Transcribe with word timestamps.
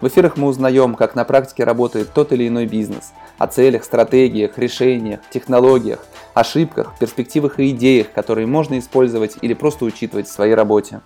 в 0.00 0.06
эфирах 0.06 0.36
мы 0.36 0.48
узнаем, 0.48 0.94
как 0.94 1.14
на 1.14 1.24
практике 1.24 1.64
работает 1.64 2.12
тот 2.12 2.32
или 2.32 2.46
иной 2.46 2.66
бизнес, 2.66 3.12
о 3.36 3.46
целях, 3.46 3.84
стратегиях, 3.84 4.58
решениях, 4.58 5.20
технологиях, 5.30 6.04
ошибках, 6.34 6.94
перспективах 6.98 7.58
и 7.58 7.70
идеях, 7.70 8.12
которые 8.12 8.46
можно 8.46 8.78
использовать 8.78 9.36
или 9.42 9.54
просто 9.54 9.84
учитывать 9.84 10.28
в 10.28 10.32
своей 10.32 10.54
работе. 10.54 11.00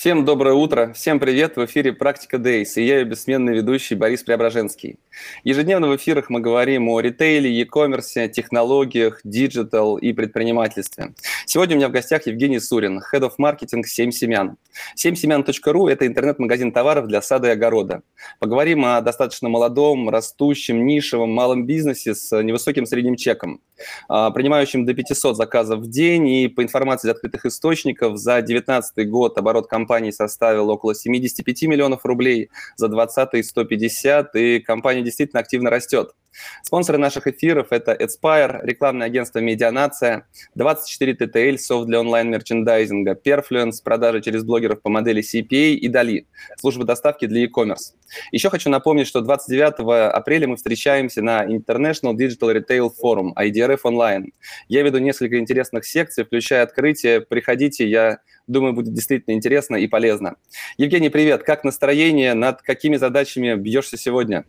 Всем 0.00 0.24
доброе 0.24 0.54
утро, 0.54 0.94
всем 0.94 1.20
привет, 1.20 1.56
в 1.56 1.64
эфире 1.66 1.92
«Практика 1.92 2.38
Days» 2.38 2.70
и 2.76 2.84
я 2.84 3.00
ее 3.00 3.04
бессменный 3.04 3.52
ведущий 3.52 3.94
Борис 3.94 4.22
Преображенский. 4.22 4.98
Ежедневно 5.44 5.88
в 5.88 5.96
эфирах 5.96 6.30
мы 6.30 6.40
говорим 6.40 6.88
о 6.88 7.00
ритейле, 7.00 7.50
e-commerce, 7.50 8.28
технологиях, 8.30 9.20
digital 9.24 9.98
и 9.98 10.14
предпринимательстве. 10.14 11.12
Сегодня 11.44 11.76
у 11.76 11.78
меня 11.78 11.88
в 11.90 11.92
гостях 11.92 12.26
Евгений 12.26 12.60
Сурин, 12.60 13.02
Head 13.12 13.28
of 13.28 13.32
Marketing 13.38 13.82
«Семь 13.84 14.10
семян». 14.10 14.56
«Семьсемян.ру»– 14.94 15.88
это 15.88 16.06
интернет-магазин 16.06 16.72
товаров 16.72 17.06
для 17.06 17.20
сада 17.20 17.48
и 17.48 17.50
огорода. 17.50 18.00
Поговорим 18.38 18.86
о 18.86 19.02
достаточно 19.02 19.50
молодом, 19.50 20.08
растущем, 20.08 20.86
нишевом, 20.86 21.30
малом 21.30 21.66
бизнесе 21.66 22.14
с 22.14 22.40
невысоким 22.40 22.86
средним 22.86 23.16
чеком, 23.16 23.60
а, 24.08 24.30
принимающим 24.30 24.86
до 24.86 24.94
500 24.94 25.36
заказов 25.36 25.80
в 25.80 25.90
день 25.90 26.26
и 26.28 26.48
по 26.48 26.62
информации 26.62 27.08
из 27.08 27.12
открытых 27.12 27.44
источников 27.44 28.16
за 28.16 28.40
2019 28.40 29.06
год 29.10 29.36
оборот 29.36 29.66
компании 29.66 29.89
компании 29.90 30.12
составил 30.12 30.70
около 30.70 30.94
75 30.94 31.62
миллионов 31.62 32.04
рублей, 32.04 32.50
за 32.76 32.86
20 32.86 33.44
150, 33.44 34.36
и 34.36 34.60
компания 34.60 35.02
действительно 35.02 35.40
активно 35.40 35.68
растет. 35.68 36.14
Спонсоры 36.62 36.98
наших 36.98 37.26
эфиров– 37.26 37.68
это 37.70 37.92
Aspire, 37.92 38.60
рекламное 38.62 39.06
агентство 39.06 39.40
«Медианация», 39.40 40.26
24 40.54 41.12
TTL, 41.12 41.58
софт 41.58 41.86
для 41.86 42.00
онлайн-мерчендайзинга, 42.00 43.18
Perfluence, 43.24 43.82
продажи 43.82 44.20
через 44.22 44.44
блогеров 44.44 44.80
по 44.80 44.90
модели 44.90 45.22
CPA 45.22 45.72
и 45.72 45.88
Dali, 45.88 46.26
служба 46.58 46.84
доставки 46.84 47.26
для 47.26 47.42
e-commerce. 47.42 47.94
Еще 48.32 48.50
хочу 48.50 48.70
напомнить, 48.70 49.06
что 49.06 49.20
29 49.20 50.12
апреля 50.14 50.48
мы 50.48 50.56
встречаемся 50.56 51.22
на 51.22 51.44
International 51.44 52.14
Digital 52.14 52.54
Retail 52.54 52.90
Forum, 53.02 53.30
IDRF 53.36 53.80
Online. 53.84 54.30
Я 54.68 54.82
веду 54.82 54.98
несколько 54.98 55.38
интересных 55.38 55.84
секций, 55.84 56.24
включая 56.24 56.62
открытие. 56.62 57.20
Приходите, 57.20 57.88
я 57.88 58.20
Думаю, 58.50 58.72
будет 58.72 58.92
действительно 58.92 59.34
интересно 59.34 59.76
и 59.76 59.86
полезно. 59.86 60.34
Евгений, 60.76 61.08
привет. 61.08 61.44
Как 61.44 61.62
настроение? 61.62 62.34
Над 62.34 62.62
какими 62.62 62.96
задачами 62.96 63.54
бьешься 63.54 63.96
сегодня? 63.96 64.44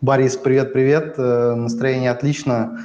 Борис, 0.00 0.36
привет-привет. 0.36 1.14
Э, 1.18 1.54
настроение 1.54 2.10
отлично. 2.10 2.80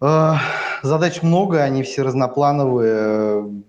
Э, 0.00 0.34
задач 0.82 1.22
много, 1.22 1.62
они 1.62 1.82
все 1.82 2.02
разноплановые. 2.02 3.62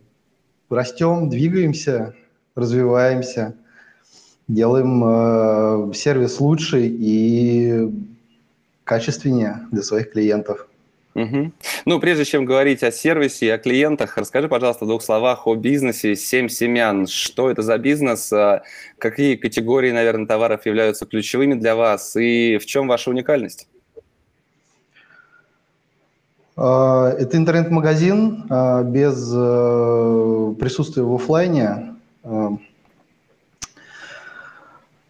Растем, 0.70 1.30
двигаемся, 1.30 2.16
развиваемся, 2.56 3.56
делаем 4.48 5.04
э, 5.04 5.94
сервис 5.94 6.40
лучше 6.40 6.86
и 6.86 7.92
качественнее 8.84 9.68
для 9.72 9.84
своих 9.84 10.12
клиентов. 10.12 10.68
Угу. 11.14 11.52
Ну, 11.86 12.00
прежде 12.00 12.24
чем 12.24 12.46
говорить 12.46 12.84
о 12.84 12.92
сервисе 12.92 13.48
и 13.48 13.50
о 13.50 13.58
клиентах, 13.58 14.18
расскажи, 14.18 14.48
пожалуйста, 14.48 14.86
в 14.86 14.88
двух 14.88 15.02
словах 15.02 15.46
о 15.46 15.56
бизнесе 15.56 16.16
«Семь 16.16 16.48
семян». 16.48 17.06
Что 17.06 17.50
это 17.50 17.64
за 17.64 17.78
бизнес? 17.78 18.32
А 18.32 18.64
какие 18.98 19.36
категории, 19.36 19.92
наверное, 19.92 20.26
товаров 20.26 20.66
являются 20.66 21.06
ключевыми 21.06 21.56
для 21.56 21.76
вас? 21.76 22.16
И 22.16 22.58
в 22.58 22.66
чем 22.66 22.88
ваша 22.88 23.10
уникальность? 23.10 23.68
А, 26.56 27.10
это 27.10 27.36
интернет-магазин 27.36 28.46
а, 28.50 28.84
без 28.84 29.32
э, 29.36 30.54
присутствия 30.60 31.04
в 31.04 31.14
офлайне. 31.14 31.96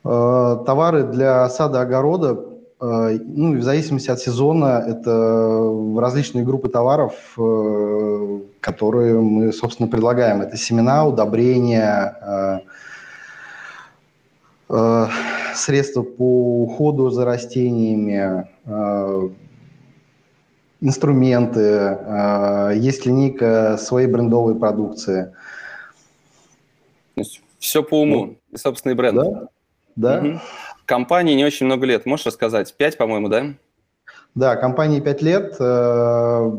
Товары 0.03 1.03
для 1.03 1.47
сада-огорода 1.49 2.50
Э, 2.81 3.19
ну, 3.23 3.55
в 3.57 3.61
зависимости 3.61 4.09
от 4.09 4.19
сезона, 4.19 4.83
это 4.87 5.71
различные 5.97 6.43
группы 6.43 6.67
товаров, 6.67 7.13
э, 7.37 8.39
которые 8.59 9.21
мы, 9.21 9.53
собственно, 9.53 9.87
предлагаем. 9.87 10.41
Это 10.41 10.57
семена, 10.57 11.05
удобрения, 11.05 12.63
э, 14.69 15.07
средства 15.53 16.01
по 16.01 16.63
уходу 16.63 17.09
за 17.09 17.25
растениями, 17.25 18.47
инструменты, 20.79 21.97
есть 22.75 23.05
линейка 23.05 23.77
своей 23.77 24.07
брендовой 24.07 24.55
продукции. 24.55 25.35
Все 27.59 27.83
по 27.83 28.01
уму, 28.01 28.37
ну, 28.49 28.57
собственный 28.57 28.95
бренд. 28.95 29.17
Да, 29.17 29.47
да. 29.97 30.19
Угу. 30.19 30.39
Компании 30.91 31.35
не 31.35 31.45
очень 31.45 31.67
много 31.67 31.85
лет, 31.85 32.05
можешь 32.05 32.25
рассказать? 32.25 32.75
Пять, 32.75 32.97
по-моему, 32.97 33.29
да? 33.29 33.53
Да, 34.35 34.57
компании 34.57 34.99
пять 34.99 35.21
лет. 35.21 35.55
Э, 35.57 36.51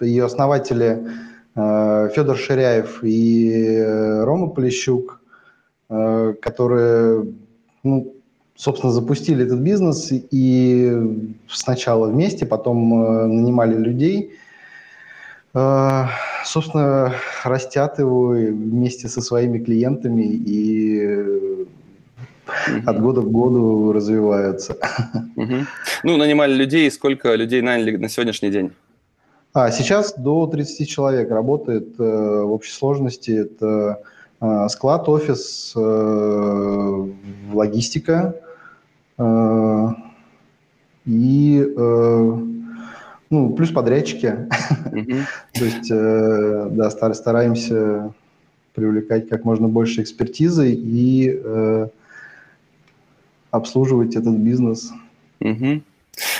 Ее 0.00 0.26
основатели 0.26 1.08
э, 1.56 2.10
Федор 2.14 2.36
Ширяев 2.36 3.02
и 3.02 3.78
э, 3.78 4.24
Рома 4.24 4.48
Полищук, 4.48 5.18
которые, 5.88 7.26
ну, 7.82 8.14
собственно, 8.54 8.92
запустили 8.92 9.46
этот 9.46 9.60
бизнес 9.60 10.12
и 10.12 11.32
сначала 11.48 12.08
вместе, 12.08 12.44
потом 12.44 12.90
нанимали 13.34 13.76
людей. 13.76 14.34
Собственно, 16.44 17.14
растят 17.44 17.98
его 17.98 18.28
вместе 18.28 19.08
со 19.08 19.22
своими 19.22 19.58
клиентами 19.58 20.24
и 20.24 21.53
от 22.86 23.00
года 23.00 23.22
к 23.22 23.30
году 23.30 23.92
развиваются. 23.92 24.76
Ну, 26.02 26.16
нанимали 26.16 26.54
людей, 26.54 26.90
сколько 26.90 27.34
людей 27.34 27.62
наняли 27.62 27.96
на 27.96 28.08
сегодняшний 28.08 28.50
день? 28.50 28.72
А, 29.52 29.70
сейчас 29.70 30.14
до 30.14 30.46
30 30.46 30.88
человек 30.88 31.30
работает 31.30 31.94
э, 31.98 32.42
в 32.42 32.52
общей 32.52 32.72
сложности. 32.72 33.30
Это 33.30 34.02
э, 34.40 34.68
склад, 34.68 35.08
офис, 35.08 35.72
э, 35.76 37.08
логистика 37.52 38.34
э, 39.16 39.88
и 41.06 41.72
э, 41.76 42.38
ну, 43.30 43.54
плюс 43.54 43.70
подрядчики. 43.70 44.48
То 45.52 45.64
есть, 45.64 45.90
э, 45.90 46.68
да, 46.72 46.90
стараемся 46.90 48.12
привлекать 48.74 49.28
как 49.28 49.44
можно 49.44 49.68
больше 49.68 50.02
экспертизы 50.02 50.72
и 50.72 51.30
э, 51.32 51.88
обслуживать 53.54 54.16
этот 54.16 54.34
бизнес. 54.34 54.92
Угу. 55.40 55.82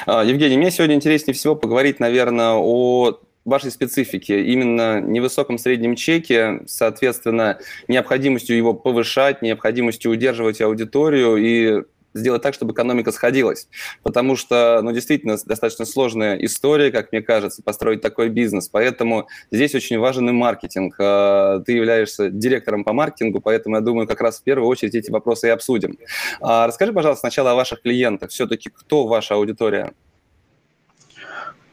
Евгений, 0.07 0.57
мне 0.57 0.71
сегодня 0.71 0.97
интереснее 0.97 1.35
всего 1.35 1.55
поговорить, 1.55 2.01
наверное, 2.01 2.55
о 2.55 3.19
вашей 3.45 3.71
специфике, 3.71 4.45
именно 4.45 5.01
невысоком 5.01 5.59
среднем 5.59 5.97
чеке, 5.97 6.63
соответственно, 6.67 7.59
необходимостью 7.89 8.57
его 8.57 8.73
повышать, 8.73 9.43
необходимостью 9.43 10.11
удерживать 10.11 10.61
аудиторию 10.61 11.37
и 11.37 11.85
сделать 12.15 12.43
так, 12.43 12.55
чтобы 12.55 12.73
экономика 12.73 13.13
сходилась. 13.13 13.69
Потому 14.03 14.37
что, 14.37 14.81
ну, 14.83 14.93
действительно, 14.93 15.37
достаточно 15.45 15.85
сложная 15.85 16.37
история, 16.37 16.91
как 16.91 17.13
мне 17.13 17.21
кажется, 17.21 17.63
построить 17.63 18.01
такой 18.01 18.29
бизнес. 18.29 18.69
Поэтому 18.69 19.27
здесь 19.51 19.75
очень 19.75 19.99
важен 19.99 20.29
и 20.29 20.33
маркетинг. 20.33 20.95
А, 20.99 21.61
ты 21.61 21.73
являешься 21.73 22.31
директором 22.31 22.85
по 22.85 22.93
маркетингу, 22.93 23.41
поэтому, 23.41 23.77
я 23.77 23.83
думаю, 23.83 24.07
как 24.07 24.21
раз 24.21 24.39
в 24.39 24.43
первую 24.45 24.69
очередь 24.69 24.95
эти 24.95 25.11
вопросы 25.11 25.49
и 25.49 25.51
обсудим. 25.51 25.99
А, 26.41 26.67
расскажи, 26.67 26.93
пожалуйста, 26.93 27.21
сначала 27.21 27.53
о 27.53 27.55
ваших 27.57 27.83
клиентах. 27.83 28.31
Все-таки 28.31 28.71
кто 28.71 29.07
ваша 29.07 29.35
аудитория? 29.35 29.93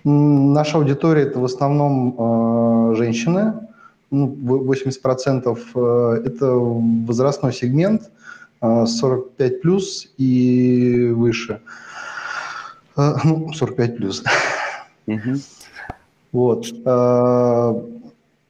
Наша 0.03 0.79
аудитория– 0.79 1.21
это 1.27 1.39
в 1.39 1.45
основном 1.45 2.91
э, 2.91 2.95
женщины, 2.95 3.53
ну, 4.09 4.27
80% 4.27 5.59
э, 5.75 6.21
это 6.25 6.47
возрастной 6.55 7.53
сегмент– 7.53 8.09
45 8.61 9.61
плюс 9.61 10.13
и 10.17 11.11
выше. 11.15 11.61
А, 12.95 13.17
ну, 13.23 13.51
45 13.53 13.97
плюс. 13.97 14.23
Угу. 15.07 15.35
Вот. 16.31 16.67
А, 16.85 17.83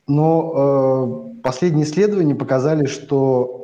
но 0.07 0.53
а, 0.55 1.41
последние 1.43 1.85
исследования 1.85 2.35
показали, 2.35 2.85
что 2.85 3.61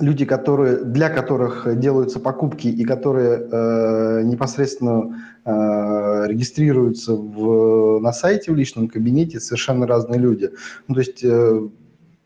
люди, 0.00 0.24
которые, 0.24 0.84
для 0.84 1.08
которых 1.10 1.78
делаются 1.78 2.20
покупки 2.20 2.68
и 2.68 2.84
которые 2.84 3.48
э, 3.50 4.22
непосредственно 4.22 5.24
э, 5.44 6.26
регистрируются 6.28 7.14
в, 7.14 7.98
на 8.00 8.12
сайте 8.12 8.52
в 8.52 8.54
личном 8.54 8.88
кабинете, 8.88 9.40
совершенно 9.40 9.88
разные 9.88 10.20
люди. 10.20 10.50
Ну, 10.86 10.94
то 10.94 11.00
есть 11.00 11.24
э, 11.24 11.68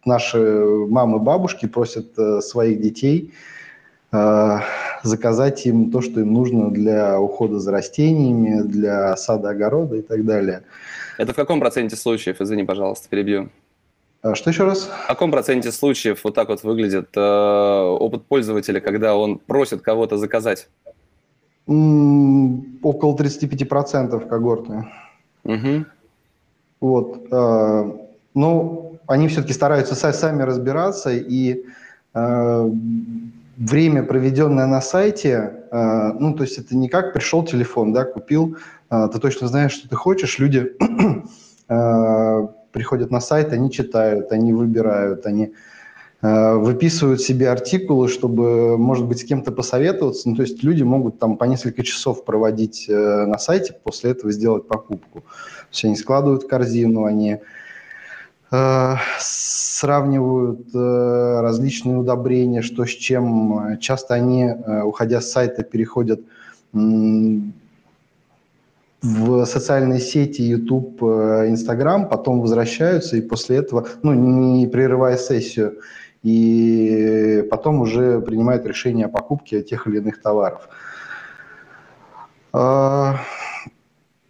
наши 0.04 0.38
мамы, 0.38 1.18
бабушки 1.18 1.66
просят 1.66 2.18
э, 2.18 2.40
своих 2.40 2.80
детей 2.80 3.32
э, 4.12 4.58
заказать 5.02 5.66
им 5.66 5.90
то, 5.90 6.00
что 6.00 6.20
им 6.20 6.32
нужно 6.32 6.70
для 6.70 7.20
ухода 7.20 7.58
за 7.58 7.72
растениями, 7.72 8.62
для 8.62 9.16
сада, 9.16 9.50
огорода 9.50 9.96
и 9.96 10.02
так 10.02 10.24
далее. 10.24 10.62
Это 11.18 11.32
в 11.32 11.36
каком 11.36 11.60
проценте 11.60 11.96
случаев, 11.96 12.40
извини, 12.40 12.64
пожалуйста, 12.64 13.08
перебью? 13.08 13.50
А 14.22 14.36
что 14.36 14.50
еще 14.50 14.64
раз? 14.64 14.84
В 14.84 15.08
каком 15.08 15.32
проценте 15.32 15.72
случаев 15.72 16.20
вот 16.22 16.34
так 16.34 16.48
вот 16.48 16.62
выглядит 16.62 17.08
э, 17.16 17.20
опыт 17.20 18.24
пользователя, 18.24 18.80
когда 18.80 19.16
он 19.16 19.38
просит 19.38 19.82
кого-то 19.82 20.16
заказать? 20.16 20.68
М, 21.66 22.78
около 22.82 23.16
35% 23.16 24.28
когорты. 24.28 24.86
Угу. 25.44 25.84
Вот. 26.80 27.26
Э, 27.32 27.92
ну, 28.34 28.91
они 29.06 29.28
все-таки 29.28 29.52
стараются 29.52 29.94
сами 29.94 30.42
разбираться, 30.42 31.10
и 31.12 31.64
э, 32.14 32.70
время, 33.56 34.02
проведенное 34.02 34.66
на 34.66 34.80
сайте, 34.80 35.64
э, 35.70 36.12
ну, 36.18 36.34
то 36.34 36.42
есть 36.42 36.58
это 36.58 36.76
не 36.76 36.88
как 36.88 37.12
пришел 37.12 37.44
телефон, 37.44 37.92
да, 37.92 38.04
купил, 38.04 38.56
э, 38.90 39.08
ты 39.12 39.18
точно 39.18 39.48
знаешь, 39.48 39.72
что 39.72 39.88
ты 39.88 39.96
хочешь, 39.96 40.38
люди 40.38 40.72
э, 41.68 42.48
приходят 42.72 43.10
на 43.10 43.20
сайт, 43.20 43.52
они 43.52 43.70
читают, 43.70 44.32
они 44.32 44.52
выбирают, 44.52 45.26
они 45.26 45.52
э, 46.22 46.54
выписывают 46.54 47.20
себе 47.20 47.50
артикулы, 47.50 48.08
чтобы, 48.08 48.78
может 48.78 49.06
быть, 49.06 49.20
с 49.20 49.24
кем-то 49.24 49.52
посоветоваться. 49.52 50.28
Ну, 50.28 50.36
то 50.36 50.42
есть 50.42 50.62
люди 50.64 50.82
могут 50.82 51.18
там 51.18 51.36
по 51.36 51.44
несколько 51.44 51.82
часов 51.82 52.24
проводить 52.24 52.86
э, 52.88 53.26
на 53.26 53.38
сайте, 53.38 53.74
после 53.84 54.12
этого 54.12 54.32
сделать 54.32 54.66
покупку. 54.66 55.20
То 55.20 55.68
есть 55.70 55.84
они 55.84 55.96
складывают 55.96 56.48
корзину, 56.48 57.04
они 57.04 57.40
сравнивают 59.18 60.68
э, 60.74 61.40
различные 61.40 61.96
удобрения, 61.96 62.60
что 62.60 62.84
с 62.84 62.90
чем. 62.90 63.78
Часто 63.80 64.14
они, 64.14 64.44
э, 64.44 64.82
уходя 64.82 65.20
с 65.20 65.32
сайта, 65.32 65.62
переходят 65.62 66.20
в 69.02 69.44
социальные 69.46 70.00
сети 70.00 70.42
YouTube, 70.42 71.02
э, 71.02 71.48
Instagram, 71.48 72.08
потом 72.08 72.40
возвращаются 72.40 73.16
и 73.16 73.22
после 73.22 73.56
этого, 73.56 73.88
ну, 74.02 74.12
не 74.12 74.66
прерывая 74.66 75.16
сессию, 75.16 75.78
и 76.22 77.44
потом 77.50 77.80
уже 77.80 78.20
принимают 78.20 78.66
решение 78.66 79.06
о 79.06 79.08
покупке 79.08 79.62
тех 79.62 79.86
или 79.88 79.98
иных 79.98 80.22
товаров. 80.22 80.68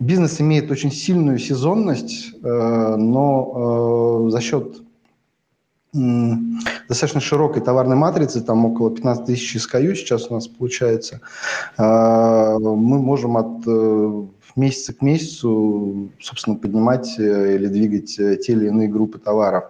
Бизнес 0.02 0.40
имеет 0.40 0.70
очень 0.70 0.90
сильную 0.90 1.38
сезонность, 1.38 2.34
э, 2.42 2.96
но 2.96 4.26
э, 4.26 4.30
за 4.30 4.40
счет 4.40 4.82
достаточно 6.88 7.20
широкой 7.20 7.60
товарной 7.60 7.96
матрицы, 7.96 8.40
там 8.40 8.64
около 8.64 8.90
15 8.90 9.26
тысяч 9.26 9.56
SKU 9.56 9.94
сейчас 9.94 10.30
у 10.30 10.34
нас 10.34 10.48
получается, 10.48 11.20
мы 11.76 12.98
можем 12.98 13.36
от 13.36 13.66
месяца 14.56 14.92
к 14.92 15.02
месяцу, 15.02 16.10
собственно, 16.20 16.56
поднимать 16.56 17.18
э, 17.18 17.54
или 17.54 17.66
двигать 17.66 18.18
э, 18.18 18.36
те 18.36 18.52
или 18.52 18.66
иные 18.66 18.88
группы 18.88 19.18
товаров. 19.18 19.64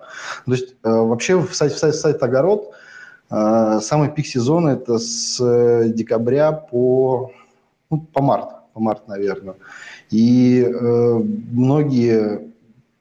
То 0.46 0.52
есть 0.52 0.75
э, 0.82 0.90
вообще 0.90 1.37
в 1.37 1.55
сайт, 1.55 1.73
в 1.73 1.78
сайт, 1.78 1.94
в 1.94 2.00
сайт 2.00 2.23
огород 2.23 2.73
самый 3.31 4.11
пик 4.11 4.26
сезона 4.26 4.70
это 4.70 4.99
с 4.99 5.38
декабря 5.88 6.52
по, 6.52 7.32
ну, 7.88 8.02
по 8.12 8.20
март, 8.20 8.50
по 8.75 8.81
март, 8.81 9.08
наверное. 9.08 9.55
И 10.12 10.64
многие 11.50 12.53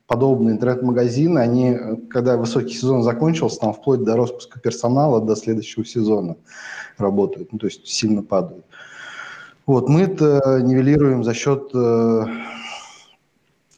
подобные 0.08 0.56
интернет-магазины, 0.56 1.40
они, 1.40 1.78
когда 2.10 2.36
высокий 2.36 2.74
сезон 2.74 3.04
закончился, 3.04 3.60
там 3.60 3.74
вплоть 3.74 4.04
до 4.04 4.18
распуска 4.18 4.60
персонала 4.60 5.22
до 5.22 5.38
следующего 5.38 5.86
сезона 5.86 6.36
работают, 6.98 7.54
ну, 7.54 7.60
то 7.60 7.68
есть 7.68 7.88
сильно 7.88 8.22
падают. 8.22 8.66
Вот, 9.66 9.88
мы 9.88 10.02
это 10.02 10.60
нивелируем 10.64 11.24
за 11.24 11.34
счет 11.34 11.70
э, 11.74 12.26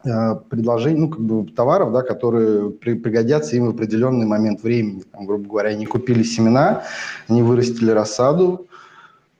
э, 0.06 0.35
предложений, 0.50 1.00
ну, 1.01 1.09
как 1.09 1.19
бы 1.19 1.51
товаров, 1.51 1.91
да, 1.91 2.01
которые 2.01 2.71
при, 2.71 2.95
пригодятся 2.95 3.56
им 3.56 3.68
в 3.68 3.69
определенный 3.69 4.25
момент 4.25 4.63
времени. 4.63 5.03
Там, 5.12 5.27
грубо 5.27 5.47
говоря, 5.47 5.69
они 5.69 5.85
купили 5.85 6.24
семена, 6.24 6.83
они 7.27 7.44
вырастили 7.44 7.91
рассаду, 7.91 8.65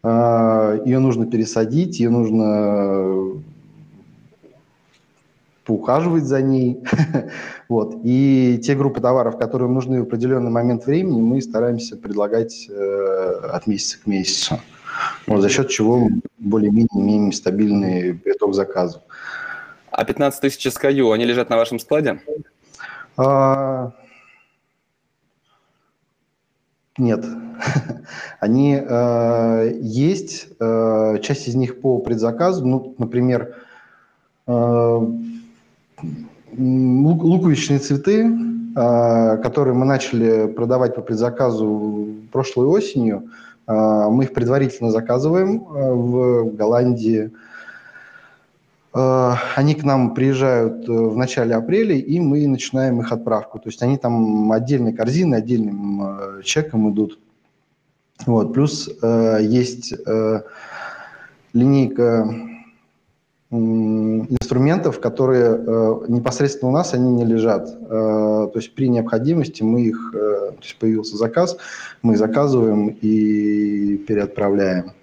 э, 0.04 0.82
ее 0.86 1.00
нужно 1.00 1.26
пересадить, 1.26 2.00
ее 2.00 2.12
нужно 2.12 3.42
поухаживать 5.64 6.26
за 6.26 6.42
ней. 6.42 6.84
вот. 7.70 8.00
И 8.04 8.60
те 8.64 8.76
группы 8.76 9.02
товаров, 9.02 9.38
которые 9.38 9.70
нужны 9.70 10.02
в 10.02 10.04
определенный 10.04 10.52
момент 10.52 10.86
времени, 10.86 11.22
мы 11.22 11.42
стараемся 11.42 11.98
предлагать 11.98 12.68
э, 12.70 13.40
от 13.52 13.68
месяца 13.68 13.98
к 14.02 14.08
месяцу. 14.08 14.60
Вот, 15.28 15.42
за 15.42 15.50
счет 15.50 15.70
чего 15.70 16.10
более-менее 16.38 16.90
имеем 16.94 17.32
стабильный 17.32 18.14
приток 18.14 18.54
заказов. 18.54 19.02
А 19.92 20.06
15 20.06 20.42
тысяч 20.42 20.66
SKU, 20.68 21.14
они 21.14 21.26
лежат 21.26 21.50
на 21.50 21.58
вашем 21.58 21.80
складе? 21.80 22.20
А... 23.18 23.92
Нет. 26.98 27.26
Они 28.40 28.76
э, 28.76 29.72
есть, 29.82 30.48
э, 30.60 31.18
часть 31.22 31.48
из 31.48 31.56
них 31.56 31.82
по 31.82 31.98
предзаказу. 32.00 32.66
Ну, 32.66 32.96
например, 33.00 33.56
э, 34.46 35.00
луковичные 36.58 37.80
цветы, 37.80 38.26
э, 38.76 39.38
которые 39.38 39.74
мы 39.74 39.86
начали 39.86 40.48
продавать 40.48 40.96
по 40.96 41.02
предзаказу 41.02 42.08
прошлой 42.32 42.68
осенью– 42.68 43.30
а, 43.66 44.10
мы 44.10 44.26
их 44.26 44.34
предварительно 44.34 44.92
заказываем 44.92 45.66
а, 45.68 45.94
в 45.94 46.56
Голландии. 46.56 47.32
А, 48.94 49.38
они 49.56 49.76
к 49.76 49.84
нам 49.84 50.14
приезжают 50.14 50.88
э, 50.88 50.92
в 50.92 51.18
начале 51.18 51.56
апреля, 51.56 51.96
и 51.96 52.20
мы 52.20 52.48
начинаем 52.48 53.00
их 53.02 53.12
отправку. 53.12 53.60
То 53.60 53.70
есть 53.70 53.82
они 53.82 53.98
там 53.98 54.52
отдельной 54.52 54.94
корзиной, 54.94 55.40
отдельным 55.40 56.02
э, 56.04 56.42
чеком 56.44 56.92
идут. 56.92 57.20
Вот. 58.26 58.54
Плюс 58.54 58.90
э, 59.02 59.40
есть 59.42 59.94
линейка 61.54 62.28
инструментов, 63.54 65.00
которые 65.00 65.56
э, 65.56 65.96
непосредственно 66.08 66.72
у 66.72 66.74
нас, 66.74 66.94
они 66.94 67.12
не 67.12 67.26
лежат. 67.26 67.70
Э, 67.70 68.50
то 68.52 68.54
есть 68.56 68.74
при 68.74 68.90
необходимости 68.90 69.62
мы 69.64 69.84
их, 69.84 70.14
э, 70.16 70.52
то 70.52 70.62
есть 70.62 70.76
появился 70.78 71.18
заказ, 71.18 71.58
мы 72.02 72.18
заказываем 72.18 72.88
и 72.88 73.98
переотправляем. 74.08 74.94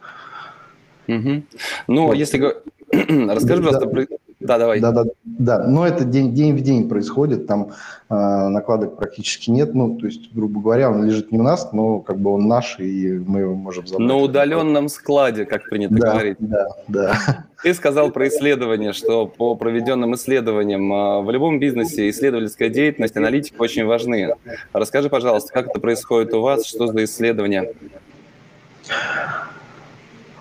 Угу. 1.09 1.43
Ну, 1.89 2.07
вот. 2.09 2.15
если... 2.15 2.41
Расскажи, 2.93 3.63
пожалуйста, 3.63 3.87
да. 3.87 4.17
Да, 4.41 4.57
давай. 4.57 4.81
Да, 4.81 4.91
да, 4.91 5.05
да. 5.25 5.67
Но 5.67 5.87
это 5.87 6.05
день, 6.05 6.35
день 6.35 6.57
в 6.57 6.63
день 6.63 6.89
происходит, 6.89 7.47
там 7.47 7.73
э, 8.09 8.15
накладок 8.15 8.97
практически 8.97 9.51
нет. 9.51 9.75
Ну, 9.75 9.99
то 9.99 10.07
есть, 10.07 10.33
грубо 10.33 10.61
говоря, 10.61 10.91
он 10.91 11.05
лежит 11.05 11.31
не 11.31 11.39
у 11.39 11.43
нас, 11.43 11.73
но 11.73 12.01
как 12.01 12.19
бы 12.19 12.33
он 12.33 12.49
наш, 12.49 12.79
и 12.81 13.23
мы 13.27 13.41
его 13.41 13.55
можем 13.55 13.87
забрать. 13.87 14.09
На 14.09 14.17
удаленном 14.17 14.89
складе, 14.89 15.45
как 15.45 15.69
принято 15.69 15.95
да, 15.95 16.13
говорить. 16.13 16.37
Да, 16.41 16.69
да. 16.89 17.45
Ты 17.63 17.75
сказал 17.75 18.11
про 18.11 18.29
исследования, 18.29 18.95
что 18.95 19.27
по 19.27 19.55
проведенным 19.55 20.15
исследованиям 20.15 20.91
а, 20.93 21.21
в 21.21 21.31
любом 21.31 21.59
бизнесе 21.59 22.09
исследовательская 22.09 22.71
деятельность, 22.71 23.17
аналитика 23.17 23.61
очень 23.61 23.85
важны. 23.85 24.35
Расскажи, 24.73 25.11
пожалуйста, 25.11 25.53
как 25.53 25.69
это 25.69 25.79
происходит 25.79 26.33
у 26.33 26.41
вас, 26.41 26.65
что 26.65 26.87
за 26.87 27.05
исследования? 27.05 27.75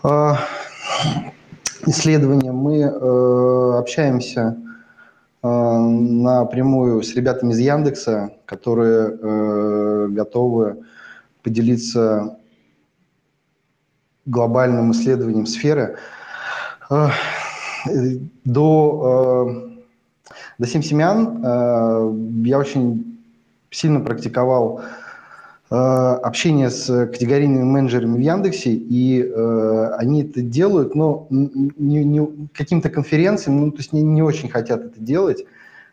А, 0.02 0.40
исследования 1.86 2.54
мы 2.54 2.80
э, 2.80 3.78
общаемся 3.80 4.58
э, 5.44 5.48
напрямую 5.48 7.04
с 7.04 7.14
ребятами 7.16 7.52
из 7.52 7.60
Яндекса, 7.60 8.32
которые 8.46 9.10
э, 9.12 10.08
готовы 10.12 10.86
поделиться 11.44 12.38
глобальным 14.26 14.92
исследованием 14.92 15.46
сферы. 15.46 15.98
До, 16.89 17.12
э, 19.46 19.79
до 20.58 20.67
Сим 20.67 20.84
Семян 20.84 21.43
э, 21.43 22.48
я 22.48 22.58
очень 22.58 23.19
сильно 23.69 24.00
практиковал 24.00 24.81
Э, 25.72 26.17
общение 26.24 26.72
с 26.72 26.88
категорийными 27.05 27.63
менеджерами 27.63 28.17
в 28.17 28.22
Яндексе, 28.22 28.72
и 28.72 29.22
они 30.00 30.24
это 30.24 30.41
делают, 30.41 30.96
но 30.96 31.27
не, 31.29 32.03
не, 32.03 32.50
каким-то 32.55 32.89
конференциям, 32.89 33.62
ну, 33.62 33.72
то 33.72 33.77
есть 33.77 33.93
не, 33.93 34.01
не 34.01 34.24
очень 34.24 34.50
хотят 34.50 34.84
это 34.86 35.00
делать. 35.00 35.46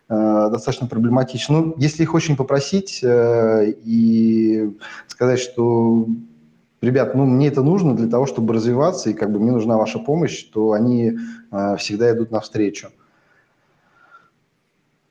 достаточно 0.08 0.86
проблематично. 0.86 1.60
Ну, 1.60 1.74
если 1.76 2.04
их 2.04 2.14
очень 2.14 2.36
попросить 2.36 3.00
и 3.04 4.70
сказать, 5.08 5.40
что 5.40 6.06
ребят, 6.82 7.14
ну, 7.14 7.24
мне 7.24 7.48
это 7.48 7.62
нужно 7.62 7.94
для 7.94 8.08
того, 8.08 8.26
чтобы 8.26 8.54
развиваться, 8.54 9.10
и 9.10 9.14
как 9.14 9.30
бы 9.32 9.38
мне 9.38 9.52
нужна 9.52 9.76
ваша 9.76 9.98
помощь, 9.98 10.44
то 10.44 10.72
они 10.72 11.18
э, 11.50 11.76
всегда 11.76 12.12
идут 12.12 12.30
навстречу. 12.30 12.88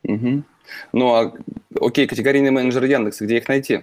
Угу. 0.03 0.43
Ну, 0.93 1.13
а, 1.13 1.33
окей, 1.79 2.07
категорийный 2.07 2.51
менеджер 2.51 2.83
Яндекса, 2.83 3.25
где 3.25 3.37
их 3.37 3.47
найти? 3.47 3.81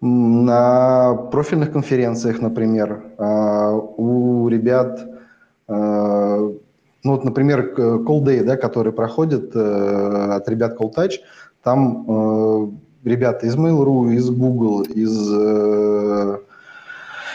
На 0.00 1.14
профильных 1.14 1.72
конференциях, 1.72 2.40
например, 2.40 3.02
э, 3.16 3.80
у 3.96 4.48
ребят, 4.48 5.00
э, 5.66 5.72
ну 7.04 7.10
вот, 7.10 7.24
например, 7.24 7.74
Call 7.74 8.22
Day, 8.22 8.44
да, 8.44 8.56
который 8.56 8.92
проходит 8.92 9.56
э, 9.56 10.34
от 10.34 10.48
ребят 10.48 10.78
Call 10.78 10.94
Touch, 10.94 11.20
там 11.62 12.04
э, 12.06 12.70
ребята 13.04 13.46
из 13.46 13.56
Mail.ru, 13.56 14.12
из 14.14 14.30
Google, 14.30 14.82
из, 14.82 15.30
э, 15.32 16.38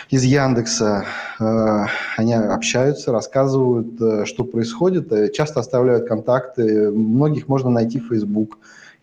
из 0.09 0.23
Яндекса, 0.23 1.05
э, 1.39 1.85
они 2.17 2.33
общаются, 2.33 3.11
рассказывают, 3.11 4.01
э, 4.01 4.25
что 4.25 4.43
происходит, 4.43 5.33
часто 5.33 5.59
оставляют 5.59 6.07
контакты, 6.07 6.91
многих 6.91 7.47
можно 7.47 7.69
найти 7.69 7.99
в 7.99 8.07
Facebook 8.07 8.57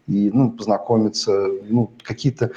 и 0.08 0.30
ну, 0.32 0.50
познакомиться, 0.52 1.48
ну, 1.68 1.90
какие-то 2.02 2.50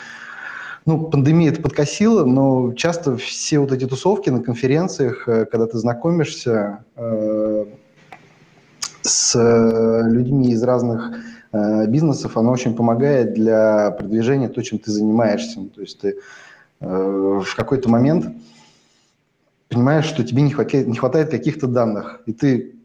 ну, 0.86 1.08
пандемия 1.08 1.52
это 1.52 1.62
подкосила, 1.62 2.26
но 2.26 2.74
часто 2.74 3.18
все 3.18 3.60
вот 3.60 3.72
эти 3.72 3.86
тусовки 3.86 4.30
на 4.30 4.42
конференциях, 4.42 5.26
когда 5.26 5.68
ты 5.68 5.78
знакомишься 5.78 6.84
э, 6.96 7.66
с 9.02 9.36
людьми 10.10 10.52
из 10.52 10.64
разных 10.64 11.12
бизнесов, 11.52 12.38
оно 12.38 12.52
очень 12.52 12.76
помогает 12.76 13.34
для 13.34 13.92
продвижения 13.92 14.50
то, 14.50 14.62
чем 14.62 14.78
ты 14.80 14.92
занимаешься. 14.92 15.60
То 15.74 15.82
есть 15.82 16.00
ты 16.00 16.18
э, 16.80 17.42
в 17.44 17.56
какой-то 17.56 17.90
момент 17.90 18.28
понимаешь, 19.68 20.06
что 20.06 20.24
тебе 20.24 20.42
не 20.44 20.52
хватает, 20.52 20.88
не 20.88 20.96
хватает 20.96 21.30
каких-то 21.30 21.68
данных, 21.68 22.22
и 22.26 22.34
ты 22.34 22.76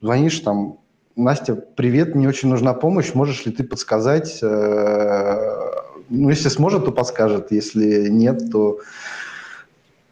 звонишь 0.00 0.40
там, 0.40 0.78
Настя, 1.16 1.54
привет, 1.54 2.14
мне 2.14 2.28
очень 2.28 2.48
нужна 2.48 2.74
помощь, 2.74 3.14
можешь 3.14 3.44
ли 3.46 3.52
ты 3.52 3.62
подсказать? 3.62 4.38
Э, 4.42 5.72
ну, 6.08 6.30
если 6.30 6.48
сможет, 6.48 6.86
то 6.86 6.92
подскажет, 6.92 7.52
если 7.52 8.08
нет, 8.08 8.50
то 8.50 8.80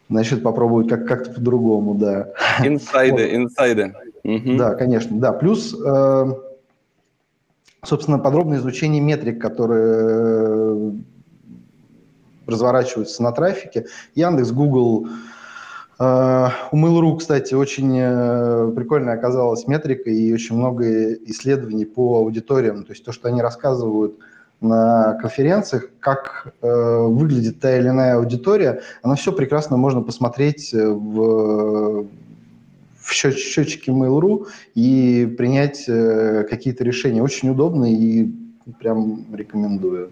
значит 0.09 0.43
попробует 0.43 0.89
как- 0.89 1.07
как-то 1.07 1.33
по-другому, 1.33 1.95
да. 1.95 2.33
Инсайды, 2.63 3.35
инсайды. 3.35 3.95
Да, 4.59 4.75
конечно, 4.75 5.19
да. 5.19 5.33
Плюс 5.33 5.75
собственно, 7.85 8.19
подробное 8.19 8.59
изучение 8.59 9.01
метрик, 9.01 9.41
которые 9.41 9.95
э, 9.95 10.93
разворачиваются 12.47 13.23
на 13.23 13.33
трафике. 13.33 13.87
Яндекс, 14.15 14.53
Google, 14.53 15.09
э, 15.99 16.49
у 16.71 16.77
Mail.ru, 16.77 17.19
кстати, 17.19 17.55
очень 17.55 17.99
э, 17.99 18.73
прикольно 18.77 19.13
оказалась 19.13 19.67
метрика 19.67 20.11
и 20.11 20.33
очень 20.33 20.57
много 20.57 21.15
исследований 21.15 21.85
по 21.85 22.19
аудиториям. 22.19 22.85
То 22.85 22.93
есть 22.93 23.05
то, 23.05 23.11
что 23.11 23.29
они 23.29 23.43
рассказывают 23.43 24.17
на 24.61 25.15
конференциях, 25.15 25.89
как 25.99 26.55
выглядит 26.61 27.59
та 27.59 27.77
или 27.77 27.89
иная 27.89 28.15
аудитория, 28.15 28.83
оно 29.03 29.17
все 29.17 29.33
прекрасно 29.33 29.77
можно 29.77 30.03
посмотреть 30.03 30.73
в 30.73 32.07
в 33.13 33.39
счетчике 33.39 33.93
Mail.ru 33.93 34.47
и 34.75 35.27
принять 35.39 35.85
э, 35.89 36.45
какие-то 36.49 36.85
решения. 36.85 37.23
Очень 37.23 37.51
удобно 37.51 37.93
и 37.93 38.29
прям 38.79 39.25
рекомендую. 39.35 40.11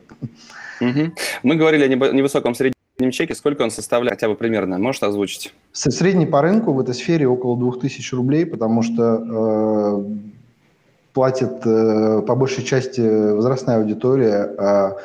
Угу. 0.80 1.12
Мы 1.42 1.56
говорили 1.56 1.84
о 1.84 1.88
невысоком 1.88 2.54
среднем 2.54 3.10
чеке. 3.10 3.34
Сколько 3.34 3.62
он 3.62 3.70
составляет 3.70 4.20
хотя 4.20 4.28
бы 4.28 4.34
примерно? 4.34 4.78
Можешь 4.78 5.02
озвучить? 5.02 5.54
Средний 5.72 6.26
по 6.26 6.42
рынку 6.42 6.72
в 6.72 6.80
этой 6.80 6.94
сфере 6.94 7.26
около 7.26 7.56
2000 7.58 8.14
рублей, 8.14 8.46
потому 8.46 8.82
что 8.82 10.04
э, 10.04 10.04
платит 11.12 11.64
э, 11.64 12.22
по 12.26 12.34
большей 12.34 12.64
части 12.64 13.00
возрастная 13.00 13.78
аудитория, 13.78 14.54
а 14.58 14.96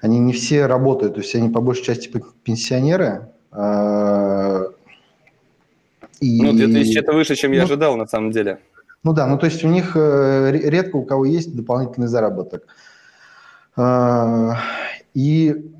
они 0.00 0.18
не 0.18 0.32
все 0.32 0.66
работают, 0.66 1.14
то 1.14 1.20
есть 1.20 1.34
они 1.34 1.48
по 1.48 1.60
большей 1.60 1.84
части 1.84 2.10
пенсионеры, 2.42 3.28
э, 3.52 4.66
и... 6.24 6.42
Ну, 6.42 6.52
2000 6.52 6.98
это 6.98 7.12
выше, 7.12 7.36
чем 7.36 7.52
я 7.52 7.60
ну, 7.60 7.64
ожидал 7.64 7.96
на 7.96 8.06
самом 8.06 8.30
деле. 8.30 8.58
Ну 9.02 9.12
да, 9.12 9.26
ну 9.26 9.38
то 9.38 9.46
есть 9.46 9.62
у 9.64 9.68
них 9.68 9.96
э, 9.96 10.50
редко 10.52 10.96
у 10.96 11.04
кого 11.04 11.26
есть 11.26 11.54
дополнительный 11.54 12.08
заработок. 12.08 12.66
Э, 13.76 14.52
и 15.12 15.70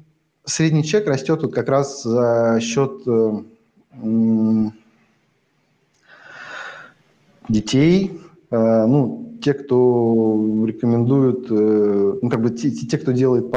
средний 0.44 0.84
чек 0.84 1.06
растет 1.08 1.42
вот 1.42 1.54
как 1.54 1.68
раз 1.68 2.02
за 2.02 2.58
счет 2.60 3.02
э, 3.06 3.32
детей, 7.48 8.20
ну, 8.50 9.36
те, 9.42 9.52
кто 9.52 10.64
рекомендует, 10.66 11.50
ну, 11.50 12.30
как 12.30 12.40
бы 12.40 12.50
те, 12.50 12.70
те 12.70 12.98
кто 12.98 13.12
делает 13.12 13.52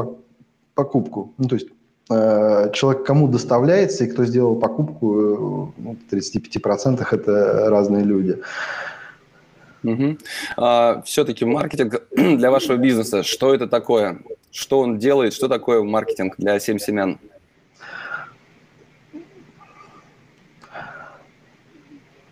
покупку. 0.74 1.34
Ну, 1.38 1.48
то 1.48 1.54
есть 1.54 1.68
Э, 1.68 1.77
человек 2.08 3.04
кому 3.04 3.28
доставляется 3.28 4.04
и 4.04 4.08
кто 4.08 4.24
сделал 4.24 4.56
покупку, 4.56 5.20
э, 5.20 5.72
ну, 5.76 5.96
в 5.96 6.12
35% 6.12 7.06
это 7.10 7.68
разные 7.68 8.02
люди. 8.02 8.38
Угу. 9.84 10.16
А, 10.56 11.02
все-таки 11.04 11.44
маркетинг 11.44 12.02
для 12.16 12.50
вашего 12.50 12.76
бизнеса, 12.76 13.22
что 13.22 13.54
это 13.54 13.66
такое? 13.66 14.20
Что 14.50 14.80
он 14.80 14.98
делает? 14.98 15.34
Что 15.34 15.48
такое 15.48 15.82
маркетинг 15.82 16.34
для 16.38 16.58
семь 16.58 16.78
семян? 16.78 17.18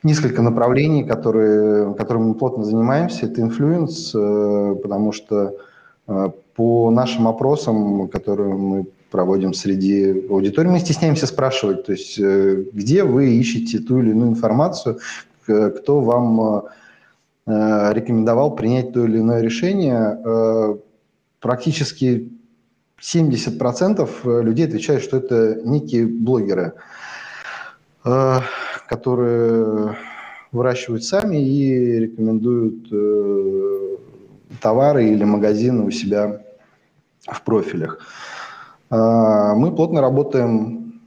Несколько 0.02 0.40
направлений, 0.40 1.04
которые, 1.04 1.92
которыми 1.94 2.28
мы 2.28 2.34
плотно 2.34 2.64
занимаемся. 2.64 3.26
Это 3.26 3.42
influence, 3.42 4.14
э, 4.14 4.76
потому 4.82 5.12
что 5.12 5.54
по 6.54 6.90
нашим 6.92 7.26
опросам, 7.26 8.08
которые 8.08 8.54
мы 8.54 8.86
проводим 9.10 9.54
среди 9.54 10.26
аудитории. 10.28 10.68
Мы 10.68 10.80
стесняемся 10.80 11.26
спрашивать, 11.26 11.84
то 11.84 11.92
есть 11.92 12.18
э, 12.18 12.64
где 12.72 13.04
вы 13.04 13.36
ищете 13.36 13.78
ту 13.78 14.00
или 14.00 14.10
иную 14.10 14.30
информацию, 14.30 14.98
кто 15.44 16.00
вам 16.00 16.64
э, 17.46 17.92
рекомендовал 17.92 18.56
принять 18.56 18.92
то 18.92 19.04
или 19.04 19.18
иное 19.18 19.40
решение. 19.42 20.18
Э, 20.24 20.76
практически 21.40 22.32
70% 23.00 24.42
людей 24.42 24.66
отвечают, 24.66 25.02
что 25.02 25.18
это 25.18 25.60
некие 25.64 26.06
блогеры, 26.06 26.72
которые 28.02 29.96
выращивают 30.50 31.04
сами 31.04 31.36
и 31.36 32.00
рекомендуют 32.00 32.88
товары 34.62 35.10
или 35.10 35.24
магазины 35.24 35.84
у 35.84 35.90
себя 35.90 36.40
в 37.26 37.42
профилях. 37.42 38.00
А, 38.90 39.54
мы 39.54 39.74
плотно 39.74 40.00
работаем, 40.00 41.00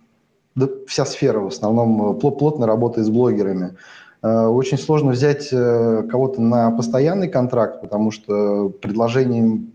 да, 0.55 0.67
вся 0.87 1.05
сфера 1.05 1.39
в 1.39 1.47
основном 1.47 2.17
э, 2.17 2.19
плотно 2.19 2.65
работает 2.67 3.07
с 3.07 3.09
блогерами. 3.09 3.75
А, 4.21 4.49
очень 4.49 4.77
сложно 4.77 5.11
взять 5.11 5.49
э, 5.51 6.03
кого-то 6.09 6.41
на 6.41 6.71
постоянный 6.71 7.29
контракт, 7.29 7.81
потому 7.81 8.11
что 8.11 8.69
предложений 8.69 9.71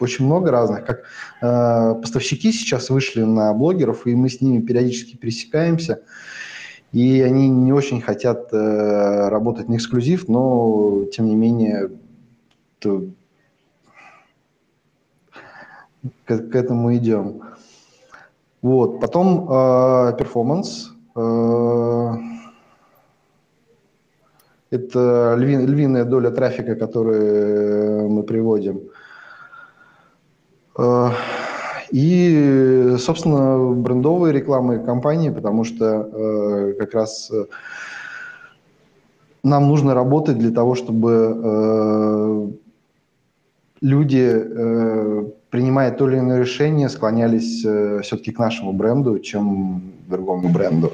очень 0.00 0.24
много 0.24 0.50
разных. 0.50 0.84
Как 0.84 1.02
э, 1.40 1.94
поставщики 2.00 2.52
сейчас 2.52 2.90
вышли 2.90 3.22
на 3.22 3.52
блогеров, 3.54 4.06
и 4.06 4.14
мы 4.14 4.28
с 4.28 4.40
ними 4.40 4.60
периодически 4.60 5.16
пересекаемся. 5.16 6.02
И 6.92 7.20
они 7.22 7.48
не 7.48 7.72
очень 7.72 8.00
хотят 8.00 8.52
э, 8.52 9.28
работать 9.28 9.68
на 9.68 9.76
эксклюзив, 9.76 10.28
но 10.28 11.04
тем 11.12 11.26
не 11.26 11.36
менее 11.36 11.90
к, 16.26 16.38
к 16.38 16.54
этому 16.54 16.94
идем. 16.96 17.42
Вот. 18.64 18.98
Потом 19.00 19.46
э, 19.50 20.16
перформанс. 20.18 20.90
Э, 21.14 22.12
это 24.70 25.34
львин, 25.38 25.66
львиная 25.66 26.04
доля 26.04 26.30
трафика, 26.30 26.74
который 26.74 28.08
мы 28.08 28.22
приводим. 28.22 28.80
Э, 30.78 31.10
и, 31.90 32.96
собственно, 32.98 33.72
брендовые 33.74 34.32
рекламы 34.32 34.78
компании, 34.78 35.28
потому 35.30 35.64
что 35.64 36.74
как 36.78 36.94
раз 36.94 37.30
нам 39.44 39.68
нужно 39.68 39.94
работать 39.94 40.38
для 40.38 40.50
того, 40.50 40.74
чтобы 40.74 42.56
люди 43.80 45.33
принимая 45.54 45.92
то 45.92 46.10
или 46.10 46.18
иное 46.18 46.40
решение, 46.40 46.88
склонялись 46.88 47.64
э, 47.64 48.00
все-таки 48.02 48.32
к 48.32 48.40
нашему 48.40 48.72
бренду, 48.72 49.20
чем 49.20 49.82
другому 50.08 50.48
бренду. 50.48 50.92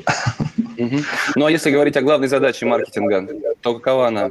Ну 1.35 1.47
а 1.47 1.51
если 1.51 1.71
говорить 1.71 1.97
о 1.97 2.03
главной 2.03 2.29
задаче 2.29 2.67
маркетинга, 2.67 3.27
то 3.63 3.75
какова 3.75 4.09
она? 4.09 4.31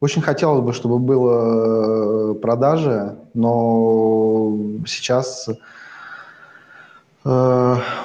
Очень 0.00 0.22
хотелось 0.22 0.64
бы, 0.64 0.72
чтобы 0.72 0.98
было 0.98 2.32
э, 2.32 2.34
продажи, 2.34 3.16
но 3.34 4.56
сейчас 4.86 5.48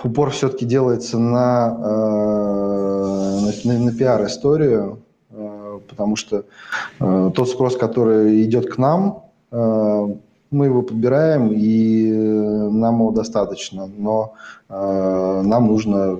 упор 0.03 0.31
все-таки 0.31 0.65
делается 0.65 1.17
на, 1.17 1.77
э, 1.79 3.67
на, 3.67 3.79
на 3.79 3.91
пиар-историю, 3.93 4.99
э, 5.29 5.79
потому 5.87 6.15
что 6.15 6.43
э, 6.99 7.31
тот 7.33 7.49
спрос, 7.49 7.77
который 7.77 8.43
идет 8.43 8.69
к 8.69 8.77
нам, 8.77 9.23
э, 9.51 10.15
мы 10.51 10.65
его 10.65 10.81
подбираем, 10.81 11.51
и 11.51 12.11
нам 12.11 12.95
его 12.95 13.11
достаточно. 13.11 13.87
Но 13.97 14.33
э, 14.69 15.41
нам 15.43 15.67
нужно 15.67 16.19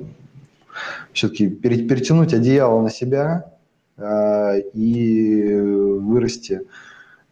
все-таки 1.12 1.50
перетянуть 1.50 2.33
одеяло 2.33 2.81
на 2.81 2.89
себя 2.89 3.51
э, 3.98 4.62
и 4.74 5.60
вырасти 5.60 6.62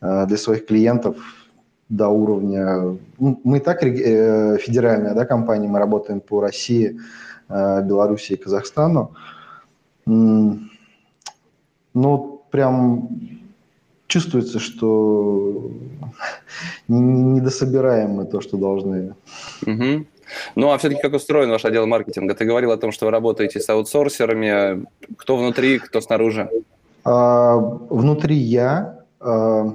э, 0.01 0.25
для 0.27 0.37
своих 0.37 0.65
клиентов 0.65 1.17
до 1.91 2.07
уровня... 2.07 2.98
Ну, 3.19 3.41
мы 3.43 3.57
и 3.57 3.60
так 3.60 3.83
э, 3.83 4.57
федеральная 4.57 5.13
да, 5.13 5.25
компания, 5.25 5.67
мы 5.67 5.77
работаем 5.77 6.21
по 6.21 6.41
России, 6.41 6.98
э, 7.50 7.83
Белоруссии 7.83 8.33
и 8.33 8.38
Казахстану. 8.38 9.12
Но 10.05 10.57
прям 12.50 13.10
чувствуется, 14.07 14.60
что 14.60 15.69
не 16.88 17.41
дособираем 17.41 18.12
мы 18.12 18.25
то, 18.25 18.39
что 18.39 18.57
должны. 18.57 19.15
Угу. 19.67 20.05
Ну, 20.55 20.71
а 20.71 20.77
все-таки 20.77 21.01
как 21.01 21.13
устроен 21.13 21.50
ваш 21.50 21.65
отдел 21.65 21.88
маркетинга? 21.88 22.36
Ты 22.36 22.45
говорил 22.45 22.71
о 22.71 22.77
том, 22.77 22.93
что 22.93 23.05
вы 23.05 23.12
работаете 23.12 23.60
с 23.60 23.69
аутсорсерами. 23.69 24.86
Кто 25.17 25.36
внутри, 25.36 25.79
кто 25.79 26.00
снаружи? 26.00 26.50
А, 27.03 27.57
внутри 27.57 28.38
я. 28.38 29.03
А, 29.19 29.74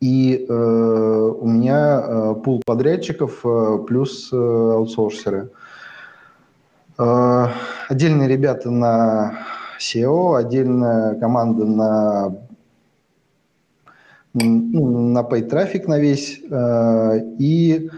и 0.00 0.46
а, 0.48 0.52
у 0.52 1.46
меня 1.46 1.98
а, 1.98 2.34
пул 2.34 2.62
подрядчиков 2.64 3.40
а, 3.44 3.78
плюс 3.78 4.30
а, 4.32 4.36
аутсорсеры. 4.76 5.50
А, 6.96 7.52
отдельные 7.88 8.28
ребята 8.28 8.70
на 8.70 9.46
SEO, 9.80 10.36
отдельная 10.36 11.14
команда 11.14 11.64
на 11.64 12.48
на 14.34 15.20
paid 15.20 15.48
трафик 15.48 15.88
на 15.88 15.98
весь. 15.98 16.40
Э, 16.50 17.18
и 17.38 17.90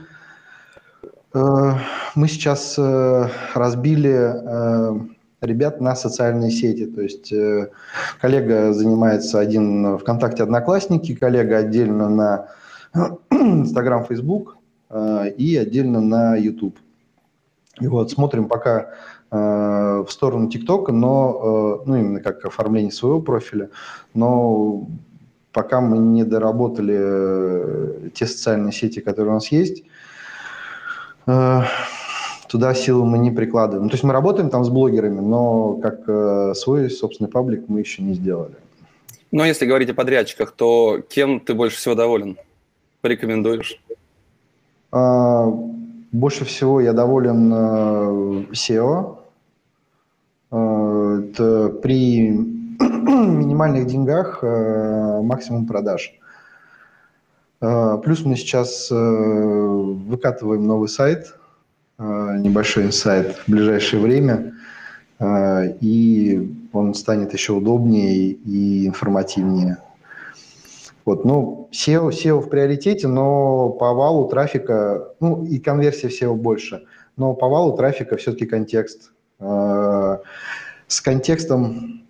э, 1.34 1.72
мы 2.14 2.28
сейчас 2.28 2.76
э, 2.78 3.28
разбили 3.54 5.10
ребят 5.40 5.80
на 5.80 5.94
социальные 5.94 6.50
сети. 6.50 6.86
То 6.86 7.00
есть 7.00 7.32
коллега 8.20 8.72
занимается 8.72 9.38
один 9.38 9.98
ВКонтакте 9.98 10.42
Одноклассники, 10.42 11.14
коллега 11.14 11.58
отдельно 11.58 12.08
на 12.08 12.48
Инстаграм, 13.30 14.04
Фейсбук 14.04 14.56
и 15.36 15.56
отдельно 15.56 16.00
на 16.00 16.36
YouTube. 16.36 16.78
И 17.80 17.86
вот 17.86 18.10
смотрим 18.10 18.48
пока 18.48 18.90
в 19.30 20.08
сторону 20.08 20.48
ТикТока, 20.48 20.92
но, 20.92 21.82
ну, 21.86 21.96
именно 21.96 22.20
как 22.20 22.44
оформление 22.44 22.90
своего 22.90 23.20
профиля, 23.20 23.70
но 24.12 24.88
пока 25.52 25.80
мы 25.80 25.98
не 25.98 26.24
доработали 26.24 26.96
э, 26.98 28.08
те 28.14 28.26
социальные 28.26 28.72
сети, 28.72 29.00
которые 29.00 29.32
у 29.32 29.34
нас 29.34 29.48
есть, 29.48 29.84
э, 31.26 31.60
туда 32.50 32.74
силы 32.74 33.06
мы 33.06 33.18
не 33.18 33.30
прикладываем. 33.30 33.88
То 33.88 33.94
есть 33.94 34.04
мы 34.04 34.12
работаем 34.12 34.50
там 34.50 34.64
с 34.64 34.68
блогерами, 34.68 35.20
но 35.20 35.74
как 35.74 36.00
э, 36.08 36.54
свой 36.54 36.90
собственный 36.90 37.30
паблик 37.30 37.68
мы 37.68 37.78
еще 37.78 38.02
не 38.02 38.14
сделали. 38.14 38.54
Но 39.30 39.44
если 39.46 39.66
говорить 39.66 39.90
о 39.90 39.94
подрядчиках, 39.94 40.50
то 40.50 41.00
кем 41.08 41.38
ты 41.38 41.54
больше 41.54 41.76
всего 41.76 41.94
доволен? 41.94 42.36
Порекомендуешь? 43.00 43.80
А, 44.90 45.46
больше 46.10 46.44
всего 46.44 46.80
я 46.80 46.92
доволен 46.92 47.52
SEO. 48.52 49.18
Это 50.50 51.68
при 51.80 52.30
минимальных 52.80 53.86
деньгах 53.86 54.40
э, 54.42 55.20
максимум 55.22 55.66
продаж. 55.66 56.12
Э, 57.60 57.98
плюс 58.02 58.24
мы 58.24 58.34
сейчас 58.34 58.90
э, 58.90 58.94
выкатываем 58.96 60.66
новый 60.66 60.88
сайт, 60.88 61.34
небольшой 62.00 62.90
сайт 62.92 63.36
в 63.46 63.50
ближайшее 63.50 64.00
время, 64.00 64.54
и 65.22 66.50
он 66.72 66.94
станет 66.94 67.32
еще 67.32 67.52
удобнее 67.52 68.30
и 68.30 68.86
информативнее. 68.86 69.76
Вот, 71.04 71.24
ну, 71.24 71.68
SEO, 71.72 72.08
SEO 72.08 72.40
в 72.40 72.48
приоритете, 72.48 73.06
но 73.06 73.68
по 73.68 73.92
валу 73.92 74.28
трафика, 74.28 75.08
ну, 75.20 75.44
и 75.44 75.58
конверсия 75.58 76.08
SEO 76.08 76.34
больше, 76.34 76.84
но 77.16 77.34
по 77.34 77.48
валу 77.48 77.76
трафика 77.76 78.16
все-таки 78.16 78.46
контекст. 78.46 79.12
С 79.38 81.00
контекстом 81.02 82.00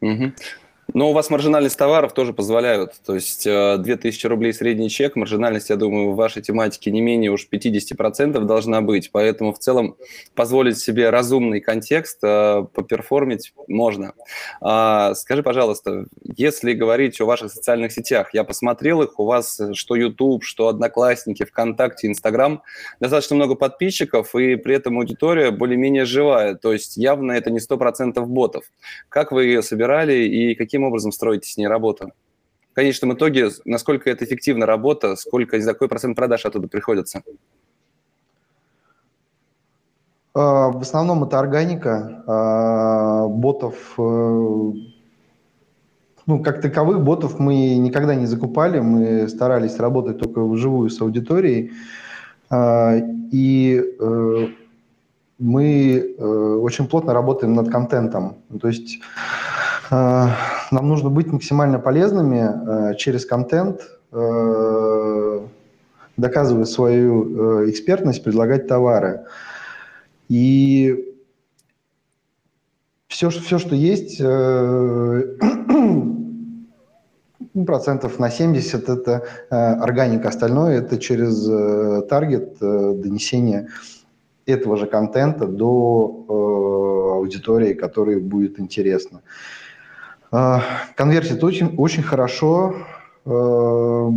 Угу. 0.00 0.32
Но 0.94 1.10
у 1.10 1.12
вас 1.12 1.28
маржинальность 1.28 1.76
товаров 1.76 2.14
тоже 2.14 2.32
позволяют. 2.32 2.94
То 3.04 3.14
есть 3.14 3.44
2000 3.44 4.24
э, 4.24 4.28
рублей 4.28 4.54
средний 4.54 4.88
чек, 4.88 5.16
маржинальность, 5.16 5.68
я 5.68 5.76
думаю, 5.76 6.12
в 6.12 6.16
вашей 6.16 6.40
тематике 6.40 6.90
не 6.90 7.02
менее 7.02 7.30
уж 7.30 7.46
50% 7.52 8.40
должна 8.44 8.80
быть. 8.80 9.10
Поэтому 9.12 9.52
в 9.52 9.58
целом 9.58 9.96
позволить 10.34 10.78
себе 10.78 11.10
разумный 11.10 11.60
контекст 11.60 12.20
э, 12.22 12.64
поперформить 12.72 13.52
можно. 13.66 14.14
А, 14.62 15.14
скажи, 15.14 15.42
пожалуйста, 15.42 16.06
если 16.36 16.72
говорить 16.72 17.20
о 17.20 17.26
ваших 17.26 17.52
социальных 17.52 17.92
сетях, 17.92 18.30
я 18.32 18.42
посмотрел 18.42 19.02
их, 19.02 19.20
у 19.20 19.26
вас 19.26 19.60
что 19.74 19.94
YouTube, 19.94 20.42
что 20.42 20.68
Одноклассники, 20.68 21.44
ВКонтакте, 21.44 22.06
Инстаграм, 22.06 22.62
достаточно 22.98 23.36
много 23.36 23.56
подписчиков, 23.56 24.34
и 24.34 24.56
при 24.56 24.76
этом 24.76 24.96
аудитория 24.96 25.50
более-менее 25.50 26.06
живая. 26.06 26.54
То 26.54 26.72
есть 26.72 26.96
явно 26.96 27.32
это 27.32 27.50
не 27.50 27.58
100% 27.58 28.18
ботов. 28.24 28.64
Как 29.10 29.32
вы 29.32 29.44
ее 29.44 29.62
собирали 29.62 30.14
и 30.14 30.54
какие 30.54 30.77
каким 30.78 30.86
образом 30.86 31.10
строите 31.10 31.50
с 31.50 31.56
ней 31.56 31.66
работу? 31.66 32.12
В 32.70 32.74
конечном 32.74 33.12
итоге, 33.12 33.48
насколько 33.64 34.08
это 34.10 34.24
эффективна 34.24 34.64
работа, 34.64 35.16
сколько, 35.16 35.60
за 35.60 35.72
какой 35.72 35.88
процент 35.88 36.14
продаж 36.14 36.46
оттуда 36.46 36.68
приходится? 36.68 37.22
А, 40.34 40.68
в 40.68 40.80
основном 40.80 41.24
это 41.24 41.40
органика. 41.40 42.22
А, 42.28 43.26
ботов, 43.26 43.74
э, 43.98 44.72
ну, 46.26 46.42
как 46.44 46.60
таковых 46.60 47.02
ботов 47.02 47.40
мы 47.40 47.76
никогда 47.78 48.14
не 48.14 48.26
закупали. 48.26 48.78
Мы 48.78 49.26
старались 49.28 49.80
работать 49.80 50.20
только 50.20 50.44
вживую 50.44 50.90
с 50.90 51.00
аудиторией. 51.00 51.72
А, 52.50 52.94
и 53.32 53.82
э, 53.98 54.46
мы 55.38 56.14
э, 56.18 56.24
очень 56.62 56.86
плотно 56.86 57.12
работаем 57.12 57.54
над 57.54 57.68
контентом. 57.68 58.36
То 58.60 58.68
есть 58.68 59.00
нам 59.90 60.88
нужно 60.88 61.10
быть 61.10 61.28
максимально 61.28 61.78
полезными 61.78 62.92
э, 62.92 62.94
через 62.96 63.24
контент, 63.24 63.82
э, 64.12 65.40
доказывая 66.16 66.64
свою 66.64 67.62
э, 67.62 67.70
экспертность, 67.70 68.22
предлагать 68.22 68.66
товары. 68.66 69.24
И 70.28 71.14
все, 73.08 73.30
все 73.30 73.58
что 73.58 73.74
есть, 73.74 74.20
ну, 74.20 76.14
процентов 77.66 78.18
на 78.18 78.30
70 78.30 78.88
это 78.88 79.24
органика, 79.48 80.28
остальное 80.28 80.78
это 80.78 80.98
через 80.98 82.06
таргет 82.08 82.58
донесение 82.60 83.68
этого 84.44 84.76
же 84.76 84.86
контента 84.86 85.46
до 85.46 86.26
аудитории, 87.16 87.72
которой 87.72 88.20
будет 88.20 88.60
интересно. 88.60 89.22
Конвертит 90.30 91.42
очень, 91.42 91.74
очень 91.76 92.02
хорошо. 92.02 92.76
А, 93.24 94.10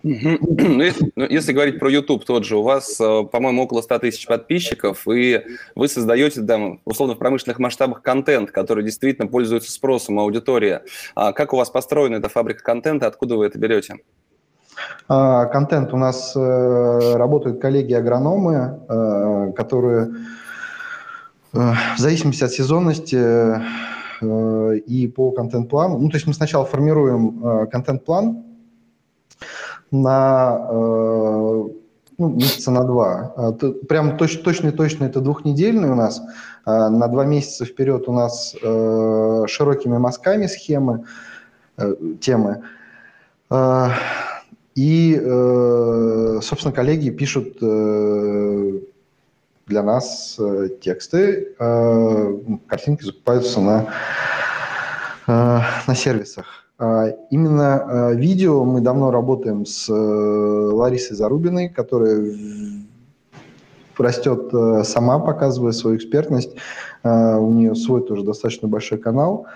ну, 0.02 0.82
если, 0.82 1.12
ну, 1.14 1.26
если 1.26 1.52
говорить 1.52 1.78
про 1.78 1.90
YouTube 1.90 2.24
тот 2.24 2.44
же, 2.44 2.56
у 2.56 2.62
вас, 2.62 2.98
э, 2.98 3.24
по-моему, 3.24 3.64
около 3.64 3.82
100 3.82 3.98
тысяч 3.98 4.26
подписчиков, 4.26 5.06
и 5.06 5.42
вы 5.74 5.88
создаете, 5.88 6.40
там, 6.42 6.80
условно, 6.86 7.14
в 7.16 7.18
промышленных 7.18 7.58
масштабах 7.58 8.00
контент, 8.00 8.50
который 8.50 8.82
действительно 8.82 9.28
пользуется 9.28 9.70
спросом 9.70 10.18
аудитории. 10.18 10.80
А 11.14 11.32
как 11.32 11.52
у 11.52 11.58
вас 11.58 11.68
построена 11.68 12.16
эта 12.16 12.30
фабрика 12.30 12.62
контента, 12.62 13.06
откуда 13.06 13.36
вы 13.36 13.44
это 13.44 13.58
берете? 13.58 13.96
А, 15.08 15.44
контент 15.46 15.92
у 15.92 15.98
нас 15.98 16.34
э, 16.34 17.16
работают 17.16 17.60
коллеги-агрономы, 17.60 18.80
э, 18.88 19.52
которые 19.54 20.06
Э, 20.06 20.14
в 21.52 21.98
зависимости 21.98 22.44
от 22.44 22.52
сезонности 22.52 23.16
э, 24.20 24.76
и 24.78 25.08
по 25.08 25.32
контент-плану. 25.32 25.98
Ну, 25.98 26.08
то 26.08 26.16
есть 26.16 26.26
мы 26.26 26.34
сначала 26.34 26.64
формируем 26.64 27.44
э, 27.44 27.66
контент-план 27.66 28.44
на, 29.90 30.58
ну, 32.20 32.28
месяца 32.28 32.70
на 32.70 32.84
два. 32.84 33.32
А, 33.36 33.52
прям 33.52 34.18
точ, 34.18 34.38
точно-точно 34.42 35.04
это 35.04 35.20
двухнедельный 35.20 35.88
у 35.90 35.94
нас. 35.94 36.22
А, 36.66 36.90
на 36.90 37.08
два 37.08 37.24
месяца 37.24 37.64
вперед 37.64 38.08
у 38.08 38.12
нас 38.12 38.54
э, 38.62 39.44
широкими 39.48 39.96
мазками 39.96 40.46
схемы, 40.46 41.06
э, 41.78 41.94
темы. 42.20 42.62
И, 44.76 45.20
э, 45.20 46.40
собственно, 46.42 46.72
коллеги 46.72 47.10
пишут 47.10 47.56
для 49.70 49.82
нас 49.82 50.38
тексты, 50.82 51.54
картинки 51.56 53.04
закупаются 53.04 53.60
на, 53.60 53.86
на 55.26 55.94
сервисах. 55.94 56.60
А, 56.82 57.08
именно 57.28 57.74
а, 57.76 58.12
видео 58.14 58.64
мы 58.64 58.80
давно 58.80 59.10
работаем 59.10 59.66
с 59.66 59.86
э, 59.90 59.92
Ларисой 59.92 61.14
Зарубиной, 61.14 61.68
которая 61.68 62.24
растет 63.98 64.48
э, 64.54 64.82
сама, 64.84 65.18
показывая 65.18 65.72
свою 65.72 65.98
экспертность. 65.98 66.56
У 67.02 67.52
нее 67.52 67.74
свой 67.74 68.02
тоже 68.06 68.24
достаточно 68.24 68.68
большой 68.68 68.98
канал. 68.98 69.46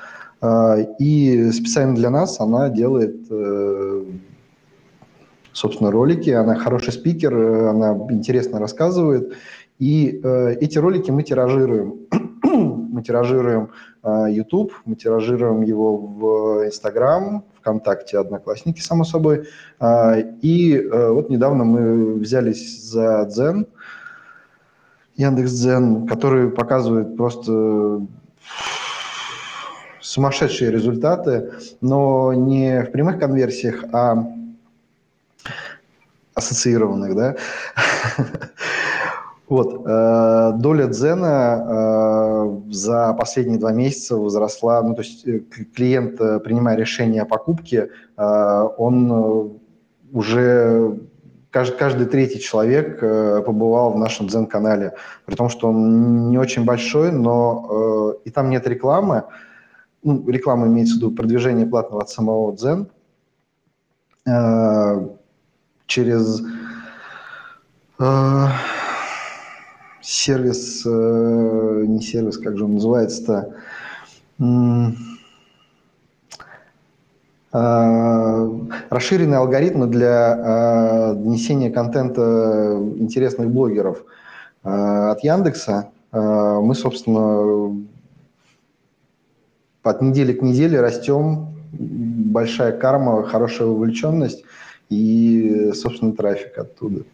И 0.98 1.50
специально 1.52 1.94
для 1.94 2.08
нас 2.08 2.40
она 2.40 2.70
делает, 2.70 3.16
э, 3.30 4.04
собственно, 5.52 5.90
ролики. 5.90 6.30
Она 6.30 6.54
хороший 6.56 6.94
спикер, 6.94 7.34
она 7.34 7.92
интересно 8.10 8.58
рассказывает. 8.58 9.34
И 9.78 10.20
эти 10.60 10.78
ролики 10.78 11.10
мы 11.10 11.22
тиражируем. 11.22 12.06
мы 12.94 13.02
тиражируем 13.02 13.70
а, 14.02 14.28
YouTube, 14.28 14.72
мы 14.84 14.94
тиражируем 14.94 15.62
его 15.62 15.96
в 15.96 16.66
Instagram, 16.66 17.44
ВКонтакте, 17.58 18.18
Одноклассники, 18.18 18.80
само 18.80 19.04
собой. 19.04 19.48
А, 19.80 20.16
и 20.18 20.76
э, 20.76 21.10
вот 21.10 21.28
недавно 21.28 21.64
мы 21.64 22.14
взялись 22.14 22.82
за 22.82 23.24
Дзен, 23.26 23.66
Яндекс.Дзен, 25.16 26.06
который 26.06 26.50
показывает 26.50 27.16
просто 27.16 28.06
сумасшедшие 30.00 30.70
результаты, 30.70 31.52
но 31.80 32.32
не 32.32 32.82
в 32.82 32.92
прямых 32.92 33.18
конверсиях, 33.18 33.84
а 33.92 34.24
ассоциированных, 36.34 37.14
да. 37.16 37.36
Вот, 39.46 39.82
э, 39.86 40.52
доля 40.54 40.86
Дзена 40.86 41.66
э, 41.68 42.70
за 42.70 43.12
последние 43.12 43.58
два 43.58 43.72
месяца 43.72 44.16
возросла, 44.16 44.82
ну, 44.82 44.94
то 44.94 45.02
есть 45.02 45.26
э, 45.26 45.40
клиент, 45.74 46.18
э, 46.18 46.40
принимая 46.40 46.76
решение 46.76 47.22
о 47.22 47.26
покупке, 47.26 47.90
э, 48.16 48.68
он 48.78 49.12
э, 49.12 49.48
уже 50.12 50.98
каждый, 51.50 51.76
каждый 51.76 52.06
третий 52.06 52.40
человек 52.40 53.00
побывал 53.00 53.92
в 53.92 53.98
нашем 53.98 54.28
Дзен-канале, 54.28 54.94
при 55.26 55.34
том, 55.34 55.50
что 55.50 55.68
он 55.68 56.30
не 56.30 56.38
очень 56.38 56.64
большой, 56.64 57.12
но 57.12 58.16
и 58.24 58.30
там 58.30 58.48
нет 58.50 58.66
рекламы, 58.66 59.24
ну, 60.02 60.28
реклама 60.28 60.66
имеется 60.66 60.94
в 60.94 60.96
виду 60.98 61.10
продвижение 61.12 61.66
платного 61.66 62.02
от 62.02 62.10
самого 62.10 62.56
Дзен, 62.56 62.88
через... 65.86 66.42
Сервис, 70.04 70.82
э, 70.84 71.84
не 71.86 72.02
сервис, 72.02 72.36
как 72.36 72.58
же 72.58 72.66
он 72.66 72.74
называется-то, 72.74 73.54
э, 77.52 78.48
расширенные 78.90 79.38
алгоритмы 79.38 79.86
для 79.86 81.14
донесения 81.14 81.70
контента 81.70 82.78
интересных 82.96 83.48
блогеров 83.48 84.04
от 84.62 85.22
Яндекса. 85.22 85.90
Мы, 86.12 86.74
собственно, 86.74 87.80
от 89.84 90.02
недели 90.02 90.32
к 90.32 90.42
неделе 90.42 90.80
растем, 90.80 91.54
большая 91.72 92.72
карма, 92.72 93.22
хорошая 93.22 93.68
вовлеченность 93.68 94.44
и, 94.90 95.70
собственно, 95.74 96.12
трафик 96.12 96.58
оттуда. 96.58 97.04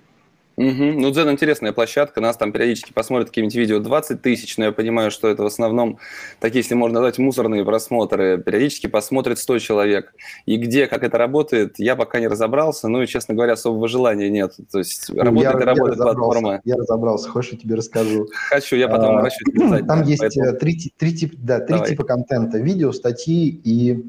Угу. 0.61 1.01
Ну, 1.01 1.11
Дзен 1.11 1.31
интересная 1.31 1.73
площадка, 1.73 2.21
нас 2.21 2.37
там 2.37 2.53
периодически 2.53 2.93
посмотрят 2.93 3.29
какие-нибудь 3.29 3.55
видео 3.55 3.79
20 3.79 4.21
тысяч, 4.21 4.59
но 4.59 4.67
я 4.67 4.73
понимаю, 4.73 5.11
что 5.11 5.29
это 5.29 5.43
в 5.43 5.47
основном 5.47 5.99
такие, 6.39 6.61
если 6.61 6.75
можно 6.75 7.01
назвать, 7.01 7.17
мусорные 7.17 7.65
просмотры. 7.65 8.37
Периодически 8.37 8.87
посмотрит 8.87 9.39
100 9.39 9.59
человек. 9.61 10.13
И 10.45 10.59
где, 10.59 10.87
как 10.87 11.03
это 11.03 11.17
работает, 11.17 11.79
я 11.79 11.97
пока 11.97 12.21
не 12.21 12.29
разобрался, 12.29 12.89
ну 12.89 13.01
и, 13.01 13.07
честно 13.07 13.35
говоря, 13.35 13.55
особого 13.55 13.89
желания 13.89 14.29
нет. 14.29 14.53
То 14.71 14.79
есть 14.79 15.09
ну, 15.09 15.23
работает 15.23 15.55
я, 15.55 15.61
и 15.61 15.65
работает 15.65 15.99
я 15.99 16.05
платформа. 16.05 16.61
Я 16.65 16.77
разобрался, 16.77 17.31
хочешь, 17.31 17.53
я 17.53 17.59
тебе 17.59 17.75
расскажу. 17.77 18.29
Хочу, 18.51 18.77
я 18.77 18.89
потом 18.89 19.17
а, 19.17 19.25
писать. 19.25 19.87
Там 19.87 20.03
есть. 20.03 20.37
Э, 20.37 20.53
три, 20.53 20.93
три, 20.99 21.15
тип, 21.15 21.37
да, 21.39 21.61
три 21.61 21.81
типа 21.87 22.05
контента. 22.05 22.59
Видео, 22.59 22.93
статьи 22.93 23.49
и 23.65 24.05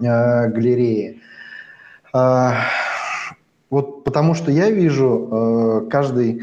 э, 0.00 0.48
галереи. 0.48 1.20
Э, 3.68 3.74
вот 3.74 4.04
потому 4.04 4.34
что 4.34 4.50
я 4.50 4.70
вижу, 4.70 5.28
э, 5.30 5.90
каждый 5.90 6.42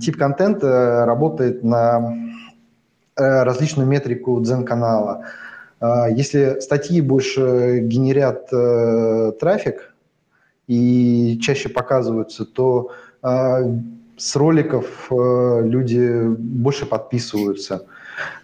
тип 0.00 0.16
контента 0.16 1.04
работает 1.06 1.62
на 1.62 2.16
э, 3.16 3.42
различную 3.44 3.88
метрику 3.88 4.40
дзен-канала. 4.40 5.26
Э, 5.80 6.06
если 6.10 6.60
статьи 6.60 7.00
больше 7.00 7.80
генерят 7.80 8.48
трафик 9.38 9.94
и 10.66 11.38
чаще 11.42 11.68
показываются, 11.68 12.44
то 12.44 12.90
с 14.16 14.36
роликов 14.36 15.10
люди 15.10 16.26
больше 16.26 16.86
подписываются 16.86 17.86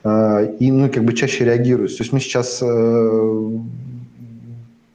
и 0.04 0.70
ну, 0.70 0.88
как 0.90 1.04
бы 1.04 1.12
чаще 1.14 1.44
реагируют. 1.44 1.96
То 1.96 2.02
есть 2.02 2.12
мы 2.12 2.20
сейчас 2.20 2.62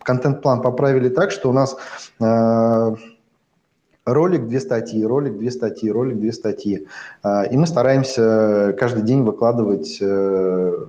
контент-план 0.07 0.61
поправили 0.61 1.09
так, 1.09 1.31
что 1.31 1.49
у 1.49 1.53
нас 1.53 1.75
э, 2.19 2.95
ролик, 4.05 4.47
две 4.47 4.59
статьи, 4.61 5.03
ролик, 5.05 5.37
две 5.37 5.51
статьи, 5.51 5.91
ролик, 5.91 6.17
две 6.17 6.31
статьи. 6.31 6.87
Э, 7.23 7.47
и 7.51 7.57
мы 7.57 7.67
стараемся 7.67 8.73
каждый 8.79 9.03
день 9.03 9.23
выкладывать 9.23 9.97
э, 10.01 10.85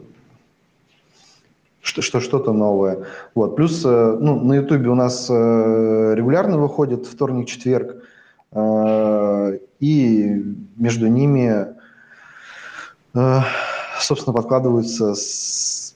что, 1.81 2.03
что, 2.03 2.21
что-то 2.21 2.53
новое. 2.53 3.07
Вот. 3.35 3.57
Плюс 3.57 3.83
э, 3.85 4.17
ну, 4.21 4.41
на 4.41 4.55
Ютубе 4.55 4.89
у 4.89 4.95
нас 4.95 5.27
э, 5.29 6.15
регулярно 6.15 6.59
выходит 6.59 7.07
вторник-четверг, 7.07 7.97
э, 8.53 9.59
и 9.81 10.45
между 10.77 11.07
ними, 11.07 11.67
собственно, 14.01 14.35
подкладываются 14.35 15.15
с 15.15 15.88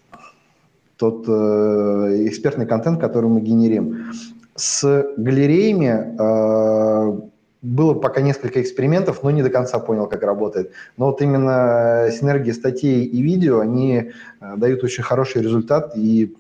тот 1.03 1.25
э, 1.27 2.27
экспертный 2.29 2.65
контент, 2.65 3.01
который 3.01 3.29
мы 3.29 3.41
генерим. 3.41 4.12
С 4.55 5.05
галереями 5.17 6.15
э, 6.17 7.21
было 7.61 7.95
пока 7.95 8.21
несколько 8.21 8.62
экспериментов, 8.62 9.25
но 9.25 9.33
не 9.33 9.43
до 9.43 9.51
конца 9.51 9.81
понял, 9.81 10.07
как 10.07 10.23
работает. 10.23 10.71
Но 10.97 11.07
вот 11.07 11.21
именно 11.21 12.09
синергия 12.12 12.55
статей 12.55 13.05
и 13.05 13.21
видео, 13.21 13.59
они 13.59 14.12
э, 14.41 14.57
дают 14.57 14.85
очень 14.85 15.03
хороший 15.03 15.43
результат 15.43 15.97
и 15.97 16.37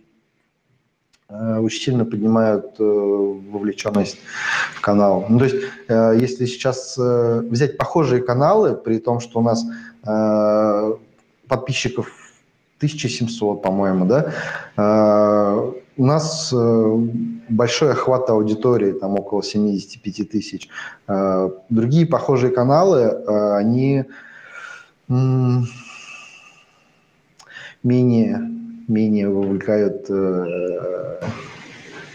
э, 1.28 1.58
очень 1.58 1.82
сильно 1.82 2.04
поднимают 2.04 2.76
э, 2.78 2.84
вовлеченность 2.84 4.18
в 4.76 4.80
канал. 4.80 5.26
Ну, 5.28 5.40
то 5.40 5.46
есть, 5.46 5.56
э, 5.88 6.16
если 6.20 6.46
сейчас 6.46 6.96
взять 6.96 7.76
похожие 7.76 8.22
каналы, 8.22 8.76
при 8.76 8.98
том, 8.98 9.18
что 9.18 9.40
у 9.40 9.42
нас 9.42 9.64
подписчиков 11.48 12.21
1700, 12.82 13.62
по-моему, 13.62 14.06
да, 14.06 14.32
а, 14.76 15.72
у 15.96 16.04
нас 16.04 16.52
э, 16.52 16.96
большой 17.48 17.92
охват 17.92 18.28
аудитории, 18.30 18.92
там 18.92 19.14
около 19.18 19.42
75 19.42 20.28
тысяч. 20.30 20.68
А, 21.06 21.50
другие 21.68 22.06
похожие 22.06 22.50
каналы, 22.52 23.04
а, 23.04 23.56
они 23.58 24.04
менее, 27.82 28.50
менее 28.88 29.28
вовлекают, 29.28 30.06
э, 30.08 31.20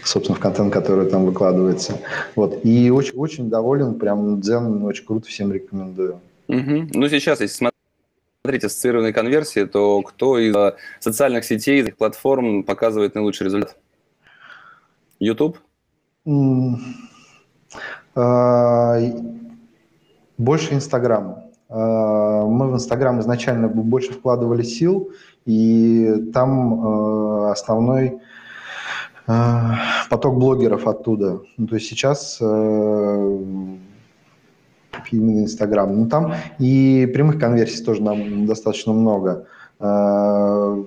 собственно, 0.02 0.36
в 0.36 0.40
контент, 0.40 0.72
который 0.72 1.08
там 1.08 1.24
выкладывается. 1.24 2.00
Вот. 2.34 2.64
И 2.64 2.90
очень, 2.90 3.14
очень 3.14 3.48
доволен, 3.48 3.94
прям 3.94 4.40
Дзен 4.40 4.82
очень 4.82 5.06
круто, 5.06 5.28
всем 5.28 5.52
рекомендую. 5.52 6.20
Угу. 6.48 6.88
Ну, 6.94 7.08
сейчас, 7.08 7.40
если 7.40 7.54
смотреть 7.54 7.77
смотреть 8.48 8.64
ассоциированные 8.64 9.12
конверсии, 9.12 9.64
то 9.66 10.00
кто 10.00 10.38
из 10.38 10.56
э, 10.56 10.74
социальных 11.00 11.44
сетей, 11.44 11.82
из 11.82 11.94
платформ 11.94 12.64
показывает 12.64 13.14
наилучший 13.14 13.44
результат? 13.44 13.76
YouTube? 15.20 15.58
А, 18.14 18.98
больше 20.38 20.72
Инстаграм. 20.72 21.44
А, 21.68 22.46
мы 22.46 22.70
в 22.70 22.74
Инстаграм 22.74 23.20
изначально 23.20 23.68
больше 23.68 24.12
вкладывали 24.12 24.62
сил, 24.62 25.10
и 25.44 26.30
там 26.32 27.48
э, 27.48 27.50
основной 27.50 28.20
э, 29.26 29.72
поток 30.08 30.38
блогеров 30.38 30.86
оттуда. 30.86 31.40
Ну, 31.58 31.66
то 31.66 31.74
есть 31.74 31.86
сейчас 31.86 32.40
именно 35.10 35.44
Инстаграм. 35.44 35.94
Ну, 35.94 36.08
там 36.08 36.34
и 36.58 37.10
прямых 37.12 37.38
конверсий 37.38 37.84
тоже 37.84 38.02
нам 38.02 38.46
достаточно 38.46 38.92
много. 38.92 39.46
Э, 39.80 40.84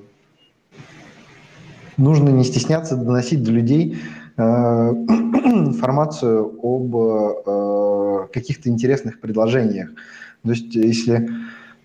нужно 1.98 2.30
не 2.30 2.44
стесняться 2.44 2.96
доносить 2.96 3.44
до 3.44 3.52
людей 3.52 3.98
э, 4.38 4.42
информацию 4.42 6.60
об 6.62 6.96
э, 6.96 8.28
каких-то 8.34 8.70
интересных 8.70 9.20
предложениях. 9.20 9.90
То 10.44 10.52
есть, 10.52 10.76
если 10.76 11.30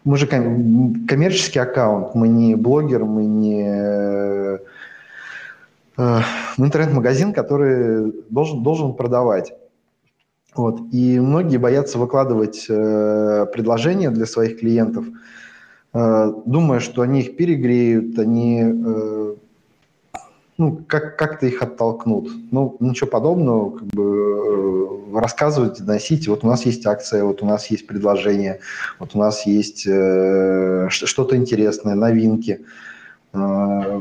мы 0.05 0.17
же 0.17 0.27
коммерческий 0.27 1.59
аккаунт, 1.59 2.15
мы 2.15 2.29
не 2.29 2.55
блогер, 2.55 3.05
мы 3.05 3.25
не 3.25 4.59
интернет-магазин, 6.59 7.33
который 7.33 8.12
должен, 8.29 8.62
должен 8.62 8.95
продавать. 8.95 9.53
Вот. 10.57 10.81
И 10.92 11.21
многие 11.21 11.59
боятся 11.59 11.99
выкладывать 11.99 12.66
э, 12.69 13.47
предложения 13.53 14.11
для 14.11 14.27
своих 14.27 14.59
клиентов, 14.59 15.05
э, 15.92 16.33
думая, 16.47 16.81
что 16.81 17.03
они 17.03 17.21
их 17.21 17.37
перегреют, 17.37 18.19
они 18.19 18.62
э, 18.64 19.35
ну, 20.59 20.85
как, 20.88 21.19
как-то 21.19 21.47
их 21.47 21.62
оттолкнут. 21.62 22.31
Ну, 22.51 22.77
ничего 22.81 23.11
подобного, 23.11 23.71
как 23.79 23.87
бы 23.88 25.11
э, 25.14 25.21
рассказывать, 25.21 25.85
доносите. 25.85 26.31
Вот 26.31 26.45
у 26.45 26.47
нас 26.47 26.64
есть 26.64 26.87
акция, 26.87 27.25
вот 27.25 27.42
у 27.42 27.47
нас 27.47 27.66
есть 27.71 27.87
предложение, 27.87 28.61
вот 28.99 29.11
у 29.14 29.19
нас 29.19 29.47
есть 29.47 29.87
э, 29.87 30.88
что-то 30.90 31.37
интересное, 31.37 31.95
новинки. 31.95 32.64
Э, 33.35 34.01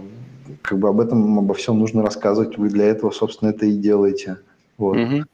как 0.61 0.79
бы 0.79 0.87
об 0.87 1.01
этом, 1.01 1.39
обо 1.39 1.53
всем 1.53 1.79
нужно 1.79 2.01
рассказывать. 2.01 2.57
Вы 2.57 2.69
для 2.69 2.85
этого, 2.85 3.11
собственно, 3.11 3.49
это 3.49 3.65
и 3.65 3.73
делаете. 3.73 4.37
Вот. 4.77 4.97
Угу. 4.97 5.25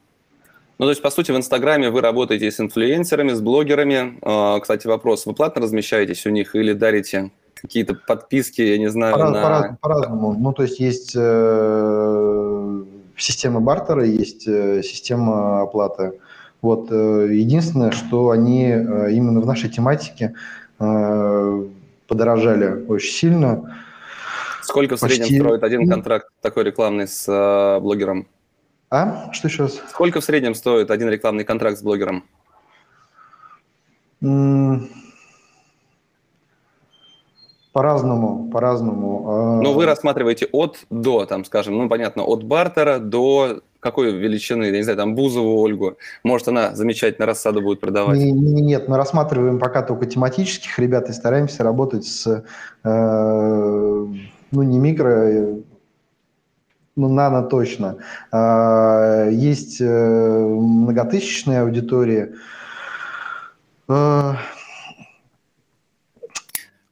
Ну, 0.82 0.86
то 0.86 0.90
есть, 0.90 1.00
по 1.00 1.10
сути, 1.10 1.30
в 1.30 1.36
Инстаграме 1.36 1.90
вы 1.90 2.00
работаете 2.00 2.50
с 2.50 2.58
инфлюенсерами, 2.58 3.30
с 3.30 3.40
блогерами. 3.40 4.18
А, 4.20 4.58
кстати, 4.58 4.88
вопрос, 4.88 5.26
вы 5.26 5.32
платно 5.32 5.62
размещаетесь 5.62 6.26
у 6.26 6.30
них 6.30 6.56
или 6.56 6.72
дарите 6.72 7.30
какие-то 7.54 7.94
подписки, 7.94 8.62
я 8.62 8.78
не 8.78 8.90
знаю, 8.90 9.14
по, 9.14 9.30
на... 9.30 9.78
по, 9.80 9.88
разному 9.88 10.36
Ну, 10.36 10.52
то 10.52 10.64
есть, 10.64 10.80
есть 10.80 11.12
э, 11.14 12.82
система 13.16 13.60
бартера, 13.60 14.04
есть 14.04 14.48
э, 14.48 14.82
система 14.82 15.62
оплаты. 15.62 16.18
Вот. 16.62 16.90
Э, 16.90 17.28
единственное, 17.30 17.92
что 17.92 18.30
они 18.30 18.64
э, 18.64 19.12
именно 19.12 19.40
в 19.40 19.46
нашей 19.46 19.70
тематике 19.70 20.34
э, 20.80 21.64
подорожали 22.08 22.84
очень 22.88 23.12
сильно. 23.12 23.78
Сколько 24.62 24.96
в 24.96 25.00
Почти... 25.00 25.18
среднем 25.18 25.44
строит 25.44 25.62
один 25.62 25.88
контракт 25.88 26.26
такой 26.40 26.64
рекламный 26.64 27.06
с 27.06 27.28
э, 27.28 27.78
блогером? 27.78 28.26
А? 28.92 29.32
Что 29.32 29.48
еще 29.48 29.62
раз? 29.62 29.80
Сколько 29.88 30.20
в 30.20 30.24
среднем 30.24 30.54
стоит 30.54 30.90
один 30.90 31.08
рекламный 31.08 31.44
контракт 31.44 31.78
с 31.78 31.82
блогером? 31.82 32.24
По-разному, 37.72 38.50
по-разному. 38.52 39.24
А 39.30 39.62
ну, 39.62 39.72
вы 39.72 39.86
рассматриваете 39.86 40.46
от 40.52 40.80
до, 40.90 41.24
там, 41.24 41.46
скажем, 41.46 41.78
ну, 41.78 41.88
понятно, 41.88 42.22
от 42.24 42.44
бартера 42.44 42.98
до 42.98 43.62
какой 43.80 44.12
величины, 44.12 44.64
я 44.64 44.72
не 44.72 44.82
знаю, 44.82 44.98
там, 44.98 45.14
Бузову 45.14 45.62
Ольгу. 45.62 45.96
Может, 46.22 46.48
она 46.48 46.74
замечательно 46.74 47.26
рассаду 47.26 47.62
будет 47.62 47.80
продавать? 47.80 48.18
Нет, 48.18 48.88
мы 48.88 48.98
рассматриваем 48.98 49.58
пока 49.58 49.80
только 49.80 50.04
тематических 50.04 50.78
ребят 50.78 51.08
и 51.08 51.14
стараемся 51.14 51.64
работать 51.64 52.04
с, 52.04 52.44
э, 52.84 54.06
ну, 54.50 54.62
не 54.62 54.78
микро, 54.78 55.62
ну, 56.96 57.08
нано 57.08 57.42
точно. 57.42 57.96
А, 58.30 59.28
есть 59.28 59.80
э, 59.80 59.86
многотысячные 59.86 61.60
аудитории. 61.60 62.34
А, 63.88 64.36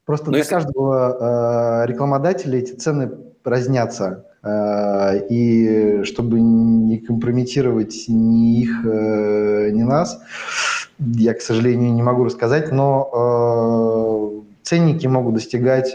просто 0.07 0.27
Но 0.27 0.31
ну, 0.31 0.33
для 0.33 0.39
если... 0.39 0.55
каждого 0.55 1.83
а, 1.83 1.87
рекламодателя 1.87 2.59
эти 2.59 2.73
цены 2.73 3.11
разнятся. 3.45 4.27
И 4.43 6.01
чтобы 6.05 6.41
не 6.41 6.97
компрометировать 6.97 8.07
ни 8.09 8.63
их, 8.63 8.87
э, 8.87 9.69
ни 9.71 9.83
нас, 9.83 10.19
я, 10.99 11.35
к 11.35 11.43
сожалению, 11.43 11.93
не 11.93 12.03
могу 12.03 12.25
рассказать, 12.25 12.73
но 12.73 14.43
ценники 14.63 15.07
могут 15.07 15.35
достигать 15.35 15.95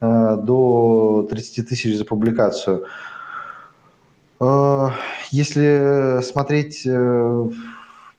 до 0.00 1.28
30 1.28 1.68
тысяч 1.68 1.98
за 1.98 2.06
публикацию. 2.06 2.86
Э, 4.42 4.90
если 5.30 6.20
смотреть 6.22 6.82
э, 6.84 6.90
в 6.90 7.54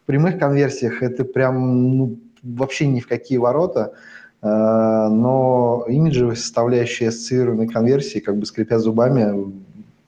прямых 0.06 0.40
конверсиях, 0.40 1.04
это 1.04 1.26
прям 1.26 1.98
ну, 1.98 2.20
вообще 2.42 2.88
ни 2.88 3.02
в 3.02 3.08
какие 3.08 3.38
ворота, 3.38 3.94
э, 4.42 4.48
но 4.48 5.86
имиджевые 5.88 6.38
составляющие 6.38 7.10
ассоциированной 7.10 7.68
конверсии, 7.68 8.20
как 8.20 8.38
бы 8.38 8.46
скрипя 8.46 8.80
зубами, 8.80 9.52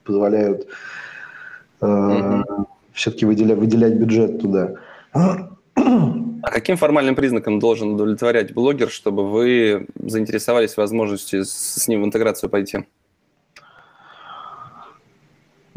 позволяют 0.04 0.68
mm-hmm. 1.80 2.66
все-таки 2.92 3.26
выделять, 3.26 3.58
выделять 3.58 3.94
бюджет 3.94 4.40
туда. 4.40 4.74
А 5.12 6.50
каким 6.50 6.76
формальным 6.76 7.16
признаком 7.16 7.58
должен 7.58 7.94
удовлетворять 7.94 8.54
блогер, 8.54 8.88
чтобы 8.88 9.28
вы 9.28 9.88
заинтересовались 9.96 10.76
возможностью 10.76 11.44
с 11.44 11.88
ним 11.88 12.02
в 12.02 12.04
интеграцию 12.04 12.48
пойти? 12.48 12.84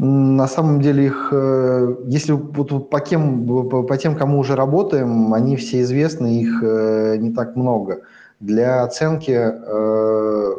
На 0.02 0.48
самом 0.48 0.80
деле 0.80 1.08
их, 1.08 1.28
э, 1.30 1.96
если 2.06 2.32
вот 2.32 2.88
по, 2.88 3.00
кем, 3.00 3.68
по 3.68 3.96
тем, 3.98 4.16
кому 4.16 4.38
уже 4.38 4.56
работаем, 4.56 5.34
они 5.34 5.56
все 5.56 5.82
известны, 5.82 6.40
их 6.40 6.62
э, 6.62 7.16
не 7.18 7.32
так 7.32 7.54
много. 7.54 8.00
Для 8.40 8.82
оценки 8.82 9.30
э, 9.36 10.54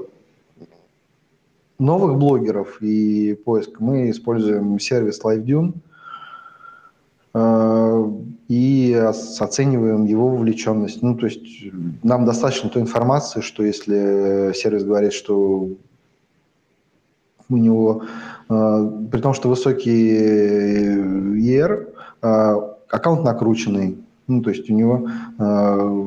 новых 1.80 2.20
блогеров 2.20 2.84
и 2.84 3.34
поиск 3.34 3.80
мы 3.80 4.12
используем 4.12 4.80
сервис 4.80 5.20
LiveDune 5.24 5.74
и 8.48 8.94
оцениваем 9.40 10.06
его 10.06 10.28
вовлеченность. 10.28 11.02
Ну, 11.02 11.16
то 11.16 11.26
есть 11.26 11.48
нам 12.04 12.26
достаточно 12.26 12.70
той 12.70 12.84
информации, 12.84 13.42
что 13.42 13.64
если 13.64 14.52
сервис 14.54 14.84
говорит, 14.84 15.14
что 15.14 15.70
у 17.52 17.58
него 17.58 18.04
а, 18.52 18.86
при 19.12 19.20
том, 19.22 19.34
что 19.34 19.50
высокий 19.50 20.12
ER, 21.40 21.88
аккаунт 22.90 23.24
накрученный, 23.24 23.98
ну, 24.28 24.42
то 24.42 24.50
есть 24.50 24.70
у 24.70 24.74
него 24.74 25.08
а, 25.40 26.04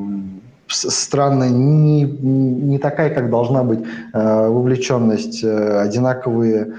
странная, 0.67 1.49
не, 1.49 2.03
не 2.03 2.77
такая, 2.77 3.13
как 3.13 3.29
должна 3.29 3.63
быть 3.63 3.79
вовлеченность, 4.13 5.43
одинаковые 5.43 6.75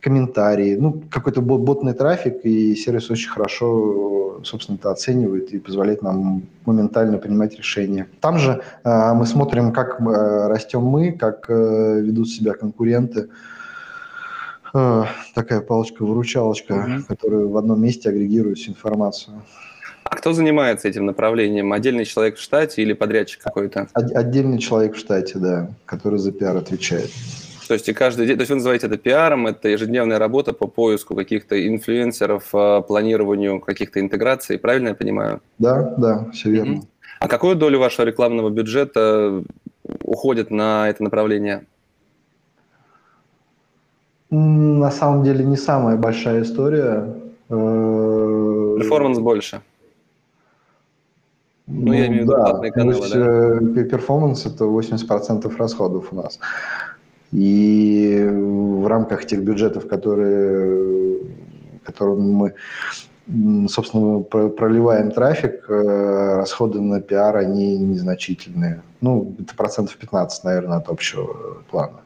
комментарии, 0.00 0.76
ну, 0.76 1.02
какой-то 1.10 1.40
ботный 1.40 1.92
трафик, 1.92 2.44
и 2.44 2.74
сервис 2.76 3.10
очень 3.10 3.28
хорошо, 3.28 4.40
собственно, 4.44 4.76
это 4.76 4.90
оценивает 4.90 5.52
и 5.52 5.58
позволяет 5.58 6.02
нам 6.02 6.42
моментально 6.64 7.18
принимать 7.18 7.56
решения. 7.56 8.06
Там 8.20 8.38
же 8.38 8.62
мы 8.84 9.26
смотрим, 9.26 9.72
как 9.72 10.00
растем 10.00 10.82
мы, 10.82 11.12
как 11.12 11.48
ведут 11.48 12.28
себя 12.28 12.52
конкуренты, 12.54 13.20
а, 13.20 13.55
такая 15.34 15.60
палочка-выручалочка, 15.60 16.72
угу. 16.72 17.04
которая 17.08 17.46
в 17.46 17.56
одном 17.56 17.80
месте 17.82 18.08
агрегирует 18.08 18.58
всю 18.58 18.72
информацию. 18.72 19.42
А 20.04 20.14
кто 20.14 20.32
занимается 20.32 20.88
этим 20.88 21.04
направлением? 21.06 21.72
Отдельный 21.72 22.04
человек 22.04 22.36
в 22.36 22.40
штате 22.40 22.82
или 22.82 22.92
подрядчик 22.92 23.42
какой-то? 23.42 23.88
Отдельный 23.92 24.58
человек 24.58 24.94
в 24.94 24.98
штате, 24.98 25.38
да, 25.38 25.70
который 25.84 26.18
за 26.18 26.30
пиар 26.32 26.56
отвечает. 26.56 27.10
То 27.66 27.74
есть 27.74 27.88
и 27.88 27.92
каждый 27.92 28.26
день, 28.26 28.36
то 28.36 28.42
есть 28.42 28.50
вы 28.50 28.56
называете 28.56 28.86
это 28.86 28.96
пиаром, 28.96 29.48
это 29.48 29.68
ежедневная 29.68 30.18
работа 30.18 30.52
по 30.52 30.68
поиску 30.68 31.16
каких-то 31.16 31.66
инфлюенсеров, 31.66 32.48
а, 32.52 32.80
планированию 32.82 33.60
каких-то 33.60 33.98
интеграций, 33.98 34.58
правильно 34.58 34.88
я 34.88 34.94
понимаю? 34.94 35.40
Да, 35.58 35.94
да, 35.98 36.30
все 36.32 36.50
верно. 36.50 36.78
Угу. 36.78 36.86
А 37.18 37.28
какую 37.28 37.56
долю 37.56 37.80
вашего 37.80 38.06
рекламного 38.06 38.50
бюджета 38.50 39.42
уходит 40.02 40.50
на 40.50 40.88
это 40.88 41.02
направление? 41.02 41.66
На 44.30 44.90
самом 44.90 45.22
деле 45.22 45.44
не 45.44 45.56
самая 45.56 45.96
большая 45.96 46.42
история. 46.42 47.14
Э, 47.48 48.76
Перформанс 48.78 49.18
больше. 49.18 49.62
Ну, 51.66 51.86
ну 51.86 51.92
я 51.92 52.06
имею 52.06 52.22
в 52.22 52.26
виду 52.26 52.32
да, 52.32 52.44
платные 52.44 52.72
каналы, 52.72 53.08
да? 53.08 53.84
Перформанс– 53.84 54.46
это 54.46 54.64
80% 54.64 55.56
расходов 55.56 56.12
у 56.12 56.16
нас. 56.16 56.38
И 57.32 58.28
в 58.30 58.86
рамках 58.86 59.26
тех 59.26 59.42
бюджетов, 59.42 59.88
которые, 59.88 61.20
которыми 61.84 62.54
мы, 63.26 63.68
собственно, 63.68 64.20
проливаем 64.20 65.10
трафик, 65.10 65.68
э, 65.68 66.36
расходы 66.36 66.80
на 66.80 67.00
пиар, 67.00 67.36
они 67.36 67.78
незначительные. 67.78 68.82
Ну, 69.00 69.34
это 69.40 69.54
процентов 69.56 69.96
15, 69.96 70.44
наверное, 70.44 70.78
от 70.78 70.88
общего 70.88 71.62
плана. 71.70 72.00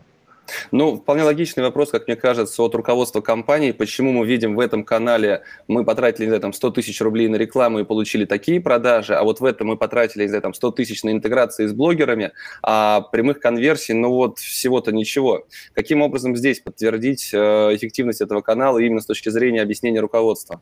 Ну, 0.70 0.96
вполне 0.96 1.22
логичный 1.22 1.62
вопрос, 1.62 1.90
как 1.90 2.06
мне 2.06 2.16
кажется, 2.16 2.62
от 2.62 2.74
руководства 2.74 3.20
компании. 3.20 3.72
Почему 3.72 4.12
мы 4.12 4.26
видим 4.26 4.56
в 4.56 4.60
этом 4.60 4.84
канале, 4.84 5.42
мы 5.68 5.84
потратили, 5.84 6.24
не 6.24 6.30
знаю, 6.30 6.42
там, 6.42 6.52
100 6.52 6.70
тысяч 6.70 7.00
рублей 7.00 7.28
на 7.28 7.36
рекламу 7.36 7.80
и 7.80 7.84
получили 7.84 8.24
такие 8.24 8.60
продажи, 8.60 9.14
а 9.14 9.22
вот 9.24 9.40
в 9.40 9.44
этом 9.44 9.68
мы 9.68 9.76
потратили, 9.76 10.22
не 10.22 10.28
знаю, 10.28 10.42
там, 10.42 10.54
100 10.54 10.70
тысяч 10.72 11.02
на 11.02 11.10
интеграции 11.10 11.66
с 11.66 11.72
блогерами, 11.72 12.32
а 12.62 13.00
прямых 13.00 13.40
конверсий, 13.40 13.94
ну 13.94 14.10
вот, 14.10 14.38
всего-то 14.38 14.92
ничего. 14.92 15.44
Каким 15.74 16.02
образом 16.02 16.36
здесь 16.36 16.60
подтвердить 16.60 17.30
э, 17.32 17.38
эффективность 17.74 18.20
этого 18.20 18.40
канала 18.40 18.78
именно 18.78 19.00
с 19.00 19.06
точки 19.06 19.28
зрения 19.28 19.62
объяснения 19.62 20.00
руководства? 20.00 20.60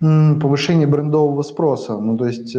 Повышение 0.00 0.86
брендового 0.86 1.42
спроса. 1.42 1.96
Ну, 1.98 2.18
то 2.18 2.26
есть... 2.26 2.54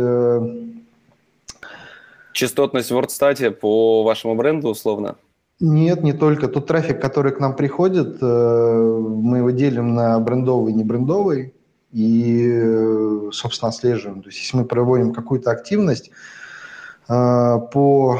Частотность 2.35 2.91
в 2.91 2.97
WordStat 2.97 3.49
по 3.51 4.03
вашему 4.03 4.35
бренду 4.35 4.67
условно? 4.67 5.15
Нет, 5.61 6.03
не 6.03 6.11
только. 6.11 6.49
Тот 6.49 6.67
трафик, 6.67 7.01
который 7.01 7.31
к 7.31 7.39
нам 7.39 7.55
приходит, 7.55 8.17
э, 8.21 8.99
мы 9.09 9.37
его 9.37 9.51
делим 9.51 9.95
на 9.95 10.19
брендовый 10.19 10.73
и 10.73 10.75
небрендовый 10.75 11.53
и, 11.93 12.51
э, 12.53 13.29
собственно, 13.31 13.69
отслеживаем. 13.69 14.21
То 14.21 14.27
есть 14.27 14.41
если 14.41 14.57
мы 14.57 14.65
проводим 14.65 15.13
какую-то 15.13 15.49
активность 15.49 16.11
э, 17.07 17.57
по... 17.71 18.19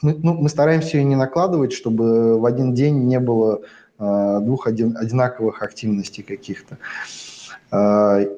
Ну, 0.00 0.32
мы 0.32 0.48
стараемся 0.48 0.96
ее 0.96 1.04
не 1.04 1.16
накладывать, 1.16 1.74
чтобы 1.74 2.40
в 2.40 2.46
один 2.46 2.72
день 2.72 3.04
не 3.04 3.20
было 3.20 3.60
двух 3.98 4.66
один, 4.66 4.96
одинаковых 4.96 5.62
активностей 5.62 6.22
каких-то. 6.22 6.78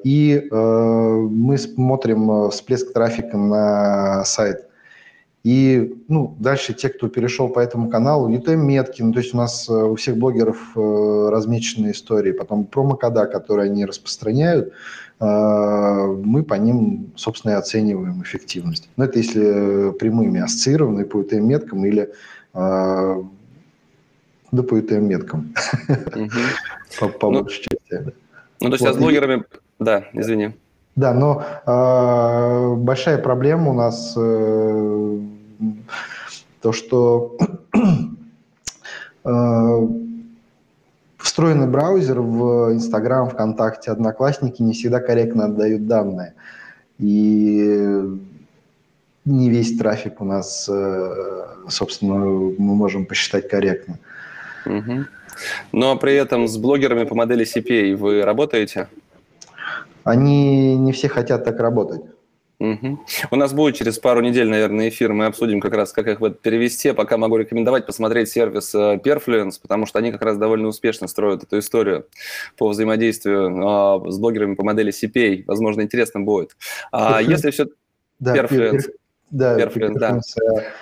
И 0.03 0.49
мы 0.51 1.57
смотрим 1.57 2.49
всплеск 2.49 2.91
трафика 2.91 3.37
на 3.37 4.25
сайт– 4.25 4.67
и 5.43 5.93
ну, 6.07 6.35
дальше 6.39 6.73
те, 6.73 6.87
кто 6.87 7.09
перешел 7.09 7.49
по 7.49 7.59
этому 7.59 7.89
каналу, 7.89 8.29
UTM-метки, 8.29 9.01
ну, 9.01 9.11
то 9.11 9.19
есть 9.19 9.33
у 9.33 9.37
нас 9.37 9.67
э, 9.67 9.73
у 9.73 9.95
всех 9.95 10.15
блогеров 10.15 10.57
э, 10.75 11.29
размеченные 11.29 11.91
истории, 11.91 12.31
потом 12.31 12.63
промокода, 12.63 13.25
которые 13.25 13.69
они 13.69 13.85
распространяют, 13.85 14.71
э, 15.19 15.25
мы 15.25 16.43
по 16.43 16.53
ним, 16.53 17.11
собственно, 17.17 17.51
и 17.51 17.55
оцениваем 17.55 18.23
эффективность. 18.23 18.89
Но 18.95 19.03
это 19.03 19.19
если 19.19 19.91
прямыми 19.91 20.39
ассоциированные 20.39 21.05
по 21.05 21.21
UTM-меткам 21.21 21.85
или 21.85 22.09
да 22.53 24.61
по 24.61 24.79
UTM-меткам, 24.79 25.53
по 27.19 27.31
ну, 27.31 27.41
большей 27.41 27.63
части. 27.63 28.13
Ну, 28.61 28.69
то 28.69 28.75
есть 28.75 28.87
с 28.87 28.97
блогерами... 28.97 29.43
Да, 29.79 30.05
извини. 30.13 30.53
Да, 30.95 31.13
но 31.13 31.43
э, 31.65 32.75
большая 32.75 33.17
проблема 33.17 33.71
у 33.71 33.73
нас 33.73 34.13
э, 34.15 35.19
то, 36.61 36.71
что 36.71 37.37
э, 39.23 39.87
встроенный 41.17 41.67
браузер 41.67 42.21
в 42.21 42.73
Инстаграм, 42.73 43.29
ВКонтакте, 43.29 43.91
Одноклассники 43.91 44.61
не 44.61 44.73
всегда 44.73 44.99
корректно 44.99 45.45
отдают 45.45 45.87
данные. 45.87 46.33
И 46.99 48.01
не 49.25 49.49
весь 49.49 49.77
трафик 49.77 50.21
у 50.21 50.25
нас, 50.25 50.67
э, 50.69 51.45
собственно, 51.69 52.15
мы 52.15 52.75
можем 52.75 53.05
посчитать 53.05 53.49
корректно. 53.49 53.99
Угу. 54.65 55.05
Но 55.71 55.97
при 55.97 56.15
этом 56.15 56.47
с 56.47 56.57
блогерами 56.57 57.05
по 57.05 57.15
модели 57.15 57.45
CPA 57.45 57.95
вы 57.95 58.23
работаете? 58.23 58.87
Они 60.03 60.77
не 60.77 60.91
все 60.91 61.07
хотят 61.07 61.45
так 61.45 61.59
работать. 61.59 62.01
Угу. 62.63 62.99
У 63.31 63.35
нас 63.35 63.51
будет 63.51 63.75
через 63.75 63.99
пару 63.99 64.21
недель, 64.21 64.47
наверное, 64.47 64.87
эфир. 64.87 65.11
Мы 65.11 65.25
обсудим 65.25 65.59
как 65.59 65.73
раз, 65.73 65.91
как 65.91 66.07
их 66.07 66.21
в 66.21 66.23
это 66.23 66.37
перевести. 66.37 66.93
Пока 66.93 67.17
могу 67.17 67.35
рекомендовать 67.35 67.85
посмотреть 67.85 68.29
сервис 68.29 68.73
э, 68.73 69.01
Perfluence, 69.03 69.55
потому 69.61 69.85
что 69.85 69.99
они 69.99 70.13
как 70.13 70.21
раз 70.21 70.37
довольно 70.37 70.69
успешно 70.69 71.09
строят 71.09 71.43
эту 71.43 71.59
историю 71.59 72.07
по 72.57 72.69
взаимодействию 72.69 74.05
э, 74.07 74.11
с 74.11 74.17
блогерами 74.17 74.55
по 74.55 74.63
модели 74.63 74.93
CPA. 74.93 75.43
Возможно, 75.45 75.81
интересно 75.81 76.21
будет. 76.21 76.55
А 76.93 77.21
если 77.21 77.51
все... 77.51 77.65
Да, 78.19 78.33
Perfluence. 78.33 78.89
Да, 79.29 79.59
Perfluence, 79.59 79.95
да. 79.95 80.21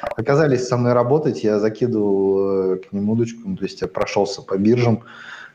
Оказались 0.01 0.67
со 0.67 0.77
мной 0.77 0.93
работать, 0.93 1.43
я 1.43 1.57
закидывал 1.57 2.73
э, 2.73 2.77
к 2.77 2.91
ним 2.91 3.09
удочку, 3.09 3.41
ну, 3.43 3.57
то 3.57 3.63
есть 3.63 3.81
я 3.81 3.87
прошелся 3.87 4.43
по 4.43 4.55
биржам, 4.55 5.03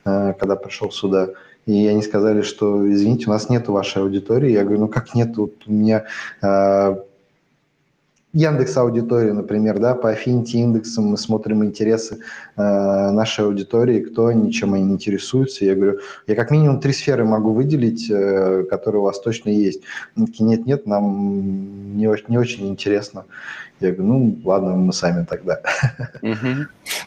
когда 0.02 0.56
пришел 0.56 0.90
сюда. 0.90 1.30
И 1.66 1.86
они 1.88 2.02
сказали, 2.02 2.42
что, 2.42 2.88
извините, 2.90 3.26
у 3.26 3.30
нас 3.30 3.48
нет 3.50 3.68
вашей 3.68 4.02
аудитории. 4.02 4.52
Я 4.52 4.62
говорю, 4.62 4.80
ну 4.82 4.88
как 4.88 5.14
нет? 5.14 5.36
Вот 5.36 5.52
у 5.66 5.72
меня 5.72 6.04
э, 6.40 6.96
Яндекс 8.36 8.76
аудитория, 8.76 9.32
например, 9.32 9.78
да, 9.78 9.94
по 9.94 10.12
Affinity 10.12 10.58
индексам 10.58 11.06
мы 11.06 11.16
смотрим 11.16 11.64
интересы 11.64 12.18
э, 12.56 13.10
нашей 13.10 13.46
аудитории, 13.46 14.00
кто 14.00 14.26
они, 14.26 14.52
чем 14.52 14.74
они 14.74 14.92
интересуются. 14.92 15.64
Я 15.64 15.74
говорю, 15.74 16.00
я 16.26 16.34
как 16.34 16.50
минимум 16.50 16.78
три 16.78 16.92
сферы 16.92 17.24
могу 17.24 17.54
выделить, 17.54 18.10
э, 18.10 18.64
которые 18.68 19.00
у 19.00 19.04
вас 19.04 19.20
точно 19.20 19.48
есть. 19.48 19.80
Они 20.14 20.26
такие, 20.26 20.44
нет, 20.44 20.66
нет, 20.66 20.86
нам 20.86 21.96
не, 21.96 22.08
не 22.28 22.38
очень 22.38 22.68
интересно. 22.68 23.24
Я 23.80 23.92
говорю, 23.92 24.12
ну 24.12 24.38
ладно, 24.44 24.76
мы 24.76 24.92
сами 24.92 25.24
тогда. 25.24 25.60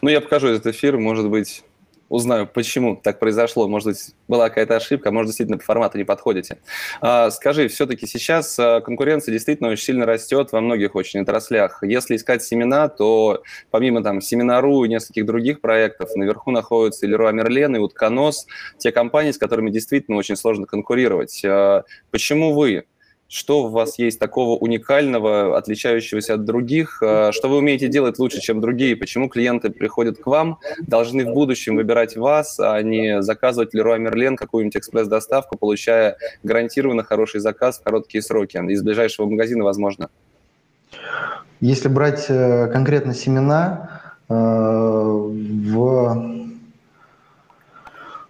Ну, 0.02 0.08
я 0.08 0.20
покажу 0.20 0.48
этот 0.48 0.66
эфир, 0.66 0.98
может 0.98 1.30
быть, 1.30 1.62
узнаю, 2.10 2.46
почему 2.46 2.96
так 2.96 3.18
произошло. 3.18 3.68
Может 3.68 3.88
быть, 3.88 4.14
была 4.28 4.48
какая-то 4.48 4.76
ошибка, 4.76 5.10
может, 5.10 5.28
действительно 5.28 5.58
по 5.58 5.64
формату 5.64 5.96
не 5.96 6.04
подходите. 6.04 6.58
А, 7.00 7.30
скажи, 7.30 7.68
все-таки 7.68 8.06
сейчас 8.06 8.58
а, 8.58 8.80
конкуренция 8.80 9.32
действительно 9.32 9.70
очень 9.70 9.84
сильно 9.84 10.04
растет 10.04 10.52
во 10.52 10.60
многих 10.60 10.96
очень 10.96 11.20
отраслях. 11.20 11.82
Если 11.82 12.16
искать 12.16 12.42
семена, 12.42 12.88
то 12.88 13.42
помимо 13.70 14.02
там 14.02 14.20
Семинару 14.20 14.84
и 14.84 14.88
нескольких 14.88 15.24
других 15.24 15.60
проектов, 15.60 16.10
наверху 16.16 16.50
находятся 16.50 17.06
Леруа 17.06 17.30
Мерлен, 17.30 17.76
и 17.76 17.78
Утконос, 17.78 18.46
те 18.76 18.92
компании, 18.92 19.30
с 19.30 19.38
которыми 19.38 19.70
действительно 19.70 20.16
очень 20.18 20.36
сложно 20.36 20.66
конкурировать. 20.66 21.42
А, 21.44 21.84
почему 22.10 22.52
вы 22.54 22.84
что 23.30 23.62
у 23.62 23.68
вас 23.68 23.96
есть 23.98 24.18
такого 24.18 24.58
уникального, 24.58 25.56
отличающегося 25.56 26.34
от 26.34 26.44
других, 26.44 27.00
э, 27.00 27.30
что 27.30 27.48
вы 27.48 27.58
умеете 27.58 27.86
делать 27.86 28.18
лучше, 28.18 28.40
чем 28.40 28.60
другие, 28.60 28.96
почему 28.96 29.28
клиенты 29.28 29.70
приходят 29.70 30.18
к 30.18 30.26
вам, 30.26 30.58
должны 30.84 31.24
в 31.24 31.32
будущем 31.32 31.76
выбирать 31.76 32.16
вас, 32.16 32.58
а 32.58 32.82
не 32.82 33.22
заказывать 33.22 33.72
Леруа 33.72 33.98
Мерлен 33.98 34.34
какую-нибудь 34.34 34.76
экспресс-доставку, 34.76 35.56
получая 35.56 36.16
гарантированно 36.42 37.04
хороший 37.04 37.38
заказ 37.38 37.78
в 37.78 37.84
короткие 37.84 38.20
сроки, 38.20 38.56
из 38.68 38.82
ближайшего 38.82 39.26
магазина, 39.26 39.62
возможно. 39.62 40.10
Если 41.60 41.86
брать 41.86 42.26
э, 42.28 42.66
конкретно 42.72 43.14
семена, 43.14 44.00
э, 44.28 44.34
в 44.34 46.50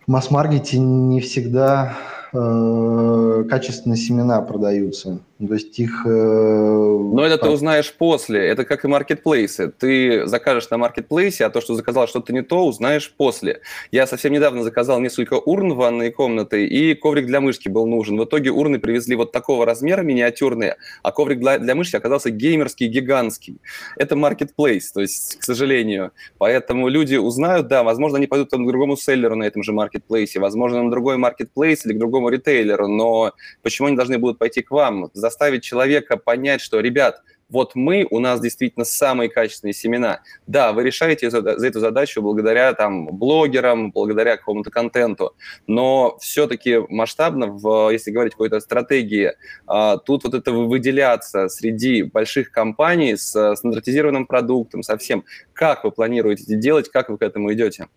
масс-маркете 0.06 0.78
не 0.78 1.22
всегда 1.22 1.96
качественные 2.32 3.96
семена 3.96 4.40
продаются. 4.42 5.20
То 5.46 5.54
есть 5.54 5.78
их... 5.78 6.04
Э, 6.04 6.08
Но 6.08 7.24
это 7.24 7.38
ты 7.38 7.48
узнаешь 7.48 7.94
после. 7.94 8.46
Это 8.46 8.66
как 8.66 8.84
и 8.84 8.88
маркетплейсы. 8.88 9.68
Ты 9.70 10.26
закажешь 10.26 10.68
на 10.68 10.76
маркетплейсе, 10.76 11.46
а 11.46 11.50
то, 11.50 11.62
что 11.62 11.74
заказал 11.74 12.06
что-то 12.08 12.32
не 12.34 12.42
то, 12.42 12.66
узнаешь 12.66 13.10
после. 13.16 13.62
Я 13.90 14.06
совсем 14.06 14.34
недавно 14.34 14.62
заказал 14.62 15.00
несколько 15.00 15.34
урн 15.34 15.72
в 15.72 15.76
ванной 15.76 16.10
комнаты, 16.10 16.66
и 16.66 16.94
коврик 16.94 17.26
для 17.26 17.40
мышки 17.40 17.68
был 17.68 17.86
нужен. 17.86 18.18
В 18.18 18.24
итоге 18.24 18.50
урны 18.50 18.78
привезли 18.78 19.16
вот 19.16 19.32
такого 19.32 19.64
размера, 19.64 20.02
миниатюрные, 20.02 20.76
а 21.02 21.10
коврик 21.10 21.38
для, 21.38 21.58
для 21.58 21.74
мышки 21.74 21.96
оказался 21.96 22.30
геймерский, 22.30 22.88
гигантский. 22.88 23.58
Это 23.96 24.16
маркетплейс, 24.16 24.92
то 24.92 25.00
есть, 25.00 25.36
к 25.36 25.44
сожалению. 25.44 26.12
Поэтому 26.36 26.88
люди 26.88 27.16
узнают, 27.16 27.66
да, 27.66 27.82
возможно, 27.82 28.18
они 28.18 28.26
пойдут 28.26 28.50
к 28.50 28.56
другому 28.56 28.96
селлеру 28.96 29.36
на 29.36 29.44
этом 29.44 29.62
же 29.62 29.72
маркетплейсе, 29.72 30.38
возможно, 30.38 30.82
на 30.82 30.90
другой 30.90 31.16
маркетплейс 31.16 31.86
или 31.86 31.94
к 31.94 31.98
другому 31.98 32.28
ритейлеру, 32.28 32.88
но 32.88 33.32
почему 33.62 33.88
они 33.88 33.96
должны 33.96 34.18
будут 34.18 34.38
пойти 34.38 34.60
к 34.60 34.70
вам? 34.70 35.08
Заставить 35.30 35.62
человека 35.62 36.16
понять, 36.16 36.60
что, 36.60 36.80
ребят, 36.80 37.22
вот 37.48 37.74
мы, 37.74 38.06
у 38.10 38.20
нас 38.20 38.40
действительно 38.40 38.84
самые 38.84 39.28
качественные 39.28 39.74
семена. 39.74 40.20
Да, 40.46 40.72
вы 40.72 40.84
решаете 40.84 41.30
за, 41.30 41.58
за 41.58 41.66
эту 41.66 41.80
задачу 41.80 42.22
благодаря 42.22 42.72
там 42.74 43.06
блогерам, 43.06 43.90
благодаря 43.90 44.36
какому-то 44.36 44.70
контенту, 44.70 45.34
но 45.66 46.16
все-таки 46.20 46.78
масштабно, 46.88 47.48
в, 47.48 47.90
если 47.90 48.10
говорить 48.10 48.34
о 48.34 48.36
какой-то 48.36 48.60
стратегии, 48.60 49.32
а, 49.66 49.96
тут 49.96 50.24
вот 50.24 50.34
это 50.34 50.52
выделяться 50.52 51.48
среди 51.48 52.02
больших 52.02 52.50
компаний 52.50 53.16
с 53.16 53.56
стандартизированным 53.56 54.26
продуктом, 54.26 54.82
совсем. 54.82 55.24
Как 55.52 55.84
вы 55.84 55.90
планируете 55.90 56.44
это 56.44 56.54
делать, 56.54 56.88
как 56.88 57.08
вы 57.08 57.18
к 57.18 57.22
этому 57.22 57.52
идете? 57.52 57.88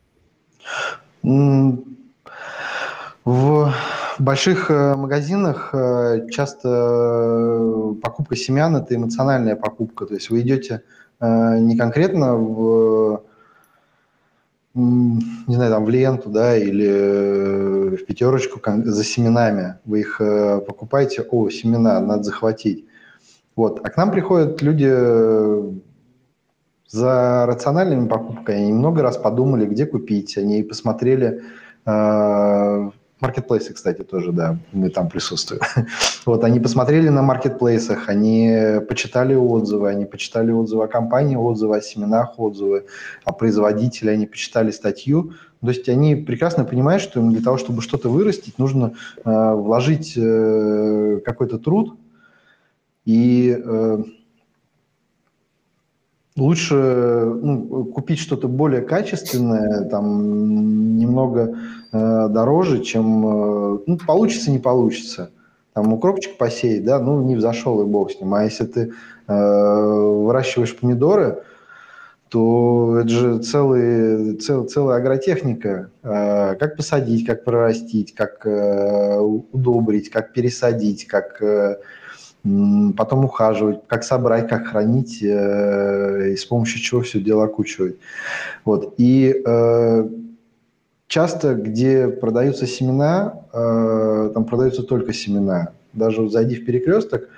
В 3.26 3.74
больших 4.20 4.70
э, 4.70 4.96
магазинах 4.96 5.70
э, 5.74 6.28
часто 6.30 6.70
э, 6.70 7.94
покупка 8.02 8.36
семян– 8.36 8.76
это 8.78 8.96
эмоциональная 8.96 9.56
покупка. 9.56 10.06
То 10.06 10.16
есть 10.16 10.30
вы 10.30 10.42
идете 10.42 10.84
не 11.22 11.78
конкретно 11.78 12.36
в, 12.36 13.24
не 14.74 15.56
знаю, 15.56 15.72
там 15.72 15.86
в 15.86 15.90
ленту, 15.90 16.30
да, 16.30 16.58
или 16.58 17.96
в 17.96 18.06
пятерочку 18.06 18.60
за 18.66 19.04
семенами. 19.06 19.76
Вы 19.86 20.02
их 20.02 20.18
покупаете, 20.68 21.22
о, 21.22 21.50
семена, 21.50 22.02
надо 22.02 22.24
захватить. 22.24 22.86
Вот. 23.56 23.80
А 23.86 23.90
к 23.90 23.96
нам 23.96 24.12
приходят 24.12 24.62
люди 24.62 24.92
за 26.90 27.46
рациональными 27.48 28.10
покупками, 28.10 28.58
они 28.58 28.74
много 28.74 29.02
раз 29.02 29.16
подумали, 29.16 29.66
где 29.66 29.86
купить. 29.86 30.38
Они 30.38 30.62
посмотрели 30.62 31.42
маркетплейсы, 33.24 33.74
кстати, 33.74 34.04
тоже, 34.04 34.32
да, 34.32 34.58
мы 34.74 34.90
там 34.90 35.10
присутствуем. 35.10 35.62
Вот, 36.26 36.44
они 36.44 36.60
посмотрели 36.60 37.10
на 37.10 37.22
маркетплейсах, 37.22 38.10
они 38.10 38.80
почитали 38.88 39.36
отзывы, 39.36 39.90
они 39.90 40.06
почитали 40.06 40.52
отзывы 40.52 40.86
о 40.86 40.88
компании, 40.88 41.36
отзывы 41.36 41.78
о 41.78 41.82
семенах, 41.82 42.40
отзывы 42.40 42.86
о 43.26 43.34
производителе, 43.34 44.12
они 44.12 44.26
почитали 44.26 44.72
статью. 44.72 45.34
То 45.62 45.70
есть 45.70 45.90
они 45.90 46.16
прекрасно 46.16 46.66
понимают, 46.66 47.02
что 47.02 47.20
им 47.20 47.32
для 47.32 47.42
того, 47.42 47.58
чтобы 47.58 47.82
что-то 47.82 48.10
вырастить, 48.10 48.60
нужно 48.60 48.94
э, 49.26 49.54
вложить 49.54 50.14
э, 50.18 51.22
какой-то 51.26 51.58
труд 51.58 51.98
и 53.06 53.58
э, 53.58 54.04
лучше 56.36 56.76
ну, 56.76 57.86
купить 57.86 58.20
что-то 58.20 58.48
более 58.48 58.82
качественное, 58.82 59.86
там 59.86 60.98
немного 60.98 61.58
э, 61.92 62.28
дороже, 62.30 62.82
чем 62.84 63.26
э, 63.26 63.80
ну, 63.86 63.98
получится, 63.98 64.52
не 64.52 64.60
получится. 64.60 65.32
Там 65.74 65.92
укропчик 65.94 66.38
посеять, 66.38 66.86
да, 66.86 67.00
ну 67.00 67.22
не 67.24 67.36
взошел 67.36 67.82
и 67.82 67.86
бог 67.86 68.12
с 68.12 68.20
ним. 68.20 68.34
А 68.34 68.44
если 68.44 68.66
ты 68.66 68.94
э, 69.28 69.34
выращиваешь 70.26 70.76
помидоры, 70.76 71.44
то 72.30 72.98
это 73.00 73.10
же 73.10 73.40
целый, 73.40 74.36
цел, 74.38 74.66
целая 74.66 74.98
агротехника. 74.98 75.92
Э, 76.04 76.56
как 76.56 76.78
посадить, 76.78 77.26
как 77.26 77.44
прорастить, 77.44 78.14
как 78.16 78.46
э, 78.46 79.20
удобрить, 79.20 80.10
как 80.10 80.34
пересадить, 80.34 81.06
как 81.06 81.42
э, 81.42 81.78
потом 82.98 83.26
ухаживать, 83.26 83.88
как 83.88 84.04
собрать, 84.04 84.50
как 84.50 84.68
хранить 84.68 85.24
э, 85.24 86.32
и 86.34 86.36
с 86.36 86.46
помощью 86.46 86.82
чего 86.82 87.02
все 87.02 87.22
дело 87.22 87.46
окучивать. 87.46 87.96
Вот. 88.66 88.96
И 88.98 89.42
э, 89.46 90.10
часто, 91.08 91.56
где 91.56 92.10
продаются 92.10 92.68
семена, 92.68 93.46
э, 93.54 94.32
там 94.34 94.44
продаются 94.44 94.84
только 94.84 95.14
семена. 95.14 95.70
Даже 95.94 96.30
зайди 96.30 96.56
в 96.56 96.66
перекресток, 96.66 97.30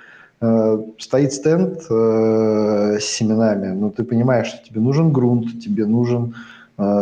стоит 0.98 1.32
стенд 1.32 1.82
с 1.82 3.00
семенами, 3.00 3.72
но 3.72 3.90
ты 3.90 4.04
понимаешь, 4.04 4.48
что 4.48 4.66
тебе 4.66 4.80
нужен 4.80 5.10
грунт, 5.10 5.60
тебе 5.62 5.86
нужен 5.86 6.34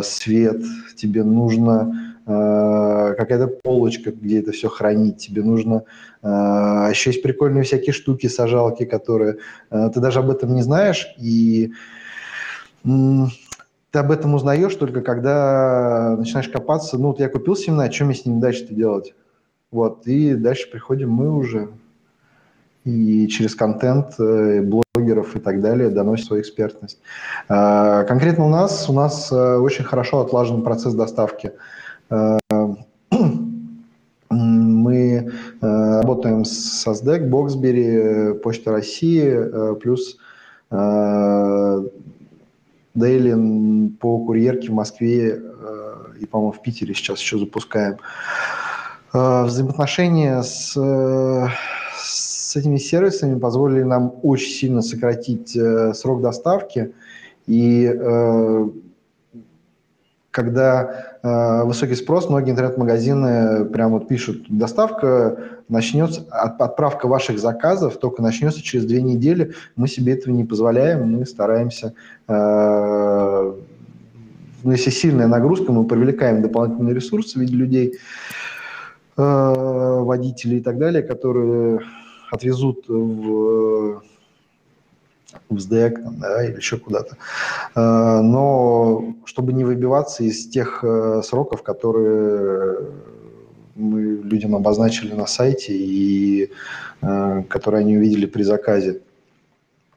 свет, 0.03 0.61
тебе 0.95 1.23
нужно 1.23 2.04
какая-то 2.25 3.47
полочка, 3.47 4.11
где 4.11 4.39
это 4.39 4.51
все 4.51 4.67
хранить, 4.67 5.17
тебе 5.17 5.43
нужно... 5.43 5.83
Э, 6.23 6.87
еще 6.89 7.11
есть 7.11 7.21
прикольные 7.21 7.63
всякие 7.63 7.93
штуки, 7.93 8.27
сажалки, 8.27 8.85
которые... 8.85 9.37
Э, 9.69 9.89
ты 9.93 9.99
даже 9.99 10.19
об 10.19 10.31
этом 10.31 10.55
не 10.55 10.63
знаешь, 10.63 11.07
и 11.19 11.73
ты 12.83 13.99
об 13.99 14.11
этом 14.11 14.33
узнаешь 14.33 14.75
только 14.75 15.01
когда 15.01 16.15
начинаешь 16.17 16.49
копаться. 16.49 16.97
Ну, 16.97 17.09
вот 17.09 17.19
я 17.19 17.29
купил 17.29 17.55
семена, 17.55 17.91
что 17.91 18.05
мне 18.05 18.15
с 18.15 18.25
ними 18.25 18.39
дальше-то 18.39 18.73
делать? 18.73 19.13
Вот, 19.71 20.07
и 20.07 20.33
дальше 20.35 20.69
приходим 20.71 21.11
мы 21.11 21.31
уже 21.31 21.69
и 22.83 23.27
через 23.27 23.55
контент 23.55 24.15
блогеров 24.17 25.35
и 25.35 25.39
так 25.39 25.59
далее 25.59 25.89
доносит 25.89 26.27
свою 26.27 26.43
экспертность. 26.43 26.99
Конкретно 27.47 28.45
у 28.45 28.49
нас, 28.49 28.87
у 28.87 28.93
нас 28.93 29.31
очень 29.31 29.83
хорошо 29.83 30.21
отлажен 30.21 30.61
процесс 30.61 30.93
доставки. 30.93 31.47
Э, 31.47 31.51
мы 34.29 35.31
э, 35.61 35.63
работаем 36.01 36.45
с 36.45 36.85
SASDEC, 36.85 37.27
Боксбери, 37.27 38.37
Почта 38.39 38.71
России, 38.71 39.25
э, 39.25 39.75
плюс 39.75 40.17
Дейли 42.95 43.89
по 43.99 44.25
курьерке 44.25 44.69
в 44.69 44.73
Москве 44.73 45.39
и, 46.19 46.25
по-моему, 46.25 46.51
в 46.51 46.61
Питере 46.61 46.95
сейчас 46.95 47.19
еще 47.19 47.37
запускаем. 47.37 47.97
Взаимоотношения 49.13 50.41
с, 50.41 50.73
с 51.95 52.55
этими 52.55 52.77
сервисами 52.77 53.39
позволили 53.39 53.83
нам 53.83 54.15
очень 54.23 54.51
сильно 54.51 54.81
сократить 54.81 55.57
срок 55.95 56.21
доставки 56.21 56.93
и 57.45 57.85
когда 60.35 61.17
э, 61.23 61.63
высокий 61.63 61.95
спрос, 61.95 62.29
многие 62.29 62.51
интернет-магазины 62.51 63.63
прям 63.65 63.93
вот 63.93 64.09
пишут, 64.09 64.47
доставка 64.49 65.61
начнется, 65.69 66.25
от, 66.29 66.59
отправка 66.59 67.07
ваших 67.07 67.39
заказов 67.39 67.97
только 67.97 68.21
начнется 68.21 68.61
через 68.61 68.85
две 68.85 69.01
недели. 69.01 69.53
Мы 69.77 69.87
себе 69.87 70.11
этого 70.11 70.33
не 70.33 70.43
позволяем, 70.43 71.09
мы 71.09 71.25
стараемся, 71.25 71.93
э, 72.27 73.53
ну, 74.63 74.71
если 74.71 74.89
сильная 74.89 75.27
нагрузка, 75.27 75.71
мы 75.71 75.85
привлекаем 75.85 76.41
дополнительные 76.41 76.93
ресурсы 76.93 77.39
в 77.39 77.41
виде 77.41 77.55
людей, 77.55 77.93
э, 79.15 79.21
водителей 80.01 80.57
и 80.57 80.61
так 80.61 80.77
далее, 80.77 81.01
которые 81.01 81.79
отвезут 82.29 82.89
в 82.89 84.01
в 85.49 85.59
СДЭК 85.59 85.99
да, 86.19 86.43
или 86.45 86.55
еще 86.55 86.77
куда-то. 86.77 87.17
Э, 87.75 88.21
но 88.21 89.15
чтобы 89.25 89.53
не 89.53 89.63
выбиваться 89.63 90.23
из 90.23 90.47
тех 90.47 90.83
э, 90.83 91.21
сроков, 91.23 91.63
которые 91.63 92.77
мы 93.75 94.01
людям 94.01 94.55
обозначили 94.55 95.13
на 95.13 95.27
сайте 95.27 95.73
и 95.73 96.51
э, 97.01 97.43
которые 97.49 97.81
они 97.81 97.97
увидели 97.97 98.25
при 98.25 98.43
заказе. 98.43 99.01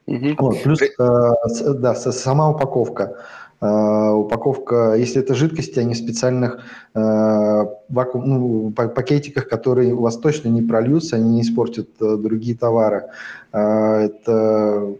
Угу. 0.07 0.35
Вот, 0.39 0.63
плюс, 0.63 0.79
да, 0.97 1.95
сама 1.95 2.49
упаковка. 2.49 3.17
Упаковка, 3.61 4.95
если 4.95 5.21
это 5.21 5.35
жидкости, 5.35 5.79
они 5.79 5.93
в 5.93 5.97
специальных 5.97 6.63
вакуум, 6.93 8.23
ну, 8.25 8.71
пакетиках, 8.71 9.49
которые 9.49 9.93
у 9.93 10.01
вас 10.01 10.17
точно 10.17 10.47
не 10.47 10.61
прольются, 10.61 11.17
они 11.17 11.29
не 11.35 11.41
испортят 11.41 11.89
другие 11.99 12.57
товары. 12.57 13.03
Это 13.51 14.95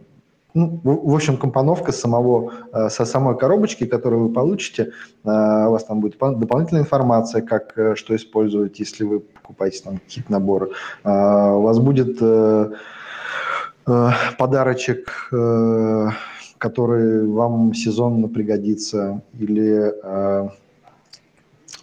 ну, 0.56 0.82
в 0.84 1.14
общем, 1.14 1.38
компоновка 1.38 1.92
самого, 1.92 2.52
э, 2.74 2.90
со 2.90 3.06
самой 3.06 3.38
коробочки, 3.38 3.86
которую 3.86 4.28
вы 4.28 4.34
получите, 4.34 4.92
э, 5.24 5.68
у 5.68 5.72
вас 5.72 5.84
там 5.84 6.00
будет 6.00 6.18
дополнительная 6.18 6.82
информация, 6.82 7.42
как 7.44 7.78
э, 7.78 7.96
что 7.96 8.16
использовать, 8.16 8.80
если 8.80 9.04
вы 9.04 9.20
покупаете 9.20 9.84
там 9.84 10.00
какие-то 10.00 10.32
наборы. 10.32 10.72
У 11.04 11.62
вас 11.62 11.80
будет 11.80 12.20
подарочек, 14.38 15.30
который 16.58 17.28
вам 17.28 17.74
сезонно 17.74 18.28
пригодится, 18.28 19.22
или 19.40 19.94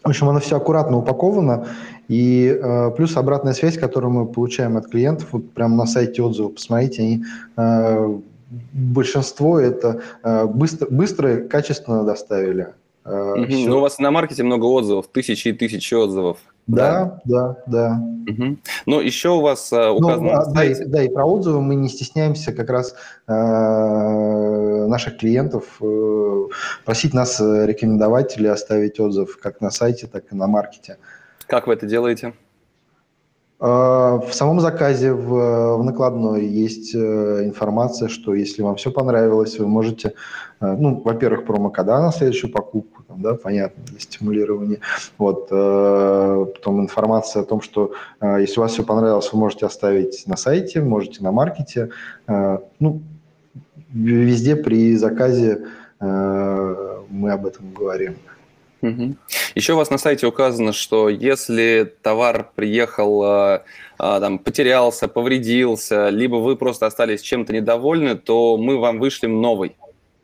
в 0.04 0.08
общем, 0.08 0.28
оно 0.28 0.38
все 0.38 0.56
аккуратно 0.56 0.98
упаковано, 0.98 1.66
и 2.06 2.56
э, 2.62 2.90
плюс 2.92 3.16
обратная 3.16 3.54
связь, 3.54 3.76
которую 3.76 4.12
мы 4.12 4.26
получаем 4.26 4.76
от 4.76 4.86
клиентов, 4.86 5.26
вот 5.32 5.50
прямо 5.50 5.74
на 5.76 5.86
сайте 5.86 6.22
отзывов, 6.22 6.54
посмотрите, 6.54 7.02
они 7.02 7.24
большинство 8.72 9.58
это 9.58 10.02
э, 10.22 10.46
быстро, 10.46 10.86
быстро 10.90 11.36
и 11.36 11.48
качественно 11.48 12.04
доставили. 12.04 12.68
Угу. 13.04 13.46
Ну, 13.68 13.78
у 13.78 13.80
вас 13.80 13.98
на 13.98 14.10
маркете 14.10 14.42
много 14.42 14.64
отзывов, 14.64 15.06
тысячи 15.06 15.48
и 15.48 15.52
тысячи 15.52 15.94
отзывов. 15.94 16.38
Да, 16.66 17.20
да, 17.24 17.56
да. 17.66 18.00
да. 18.26 18.32
Угу. 18.32 18.56
Но 18.86 19.00
еще 19.00 19.28
у 19.28 19.40
вас 19.40 19.72
э, 19.72 19.76
ну, 19.76 19.94
указано 19.94 20.32
ну, 20.32 20.32
на 20.32 20.44
сайте... 20.46 20.84
Да, 20.86 20.98
да, 20.98 21.04
и 21.04 21.08
про 21.08 21.24
отзывы 21.24 21.62
мы 21.62 21.76
не 21.76 21.88
стесняемся 21.88 22.52
как 22.52 22.68
раз 22.68 22.96
э, 23.28 23.32
наших 24.88 25.18
клиентов 25.18 25.76
э, 25.80 26.46
просить 26.84 27.14
нас 27.14 27.38
рекомендовать 27.38 28.36
или 28.36 28.48
оставить 28.48 28.98
отзыв 28.98 29.38
как 29.40 29.60
на 29.60 29.70
сайте, 29.70 30.08
так 30.08 30.24
и 30.32 30.34
на 30.34 30.48
маркете. 30.48 30.98
Как 31.46 31.68
вы 31.68 31.74
это 31.74 31.86
делаете? 31.86 32.34
В 33.58 34.28
самом 34.32 34.60
заказе 34.60 35.12
в, 35.12 35.78
в 35.78 35.82
накладной 35.82 36.46
есть 36.46 36.94
э, 36.94 37.44
информация, 37.44 38.08
что 38.08 38.34
если 38.34 38.60
вам 38.60 38.76
все 38.76 38.90
понравилось, 38.90 39.58
вы 39.58 39.66
можете, 39.66 40.12
э, 40.60 40.76
ну, 40.78 41.00
во-первых, 41.02 41.46
промокода 41.46 42.02
на 42.02 42.12
следующую 42.12 42.52
покупку, 42.52 43.02
там, 43.04 43.22
да, 43.22 43.34
понятно, 43.34 43.82
для 43.84 43.98
стимулирования. 43.98 44.80
Вот, 45.16 45.48
э, 45.50 46.46
потом 46.54 46.82
информация 46.82 47.42
о 47.42 47.44
том, 47.46 47.62
что 47.62 47.92
если 48.20 48.60
у 48.60 48.62
вас 48.62 48.72
все 48.72 48.82
понравилось, 48.82 49.32
вы 49.32 49.38
можете 49.38 49.64
оставить 49.64 50.24
на 50.26 50.36
сайте, 50.36 50.82
можете 50.82 51.22
на 51.22 51.32
маркете. 51.32 51.90
Ну, 52.26 53.00
везде 53.90 54.56
при 54.56 54.96
заказе 54.96 55.64
мы 55.98 57.30
об 57.32 57.46
этом 57.46 57.72
говорим. 57.72 58.16
Угу. 58.82 59.16
Еще 59.54 59.72
у 59.72 59.76
вас 59.76 59.90
на 59.90 59.98
сайте 59.98 60.26
указано, 60.26 60.72
что 60.72 61.08
если 61.08 61.92
товар 62.02 62.50
приехал, 62.54 63.22
а, 63.22 63.62
а, 63.98 64.20
там, 64.20 64.38
потерялся, 64.38 65.08
повредился, 65.08 66.10
либо 66.10 66.36
вы 66.36 66.56
просто 66.56 66.86
остались 66.86 67.22
чем-то 67.22 67.52
недовольны, 67.52 68.16
то 68.16 68.56
мы 68.58 68.78
вам 68.78 68.98
вышлем 68.98 69.40
новый. 69.40 69.76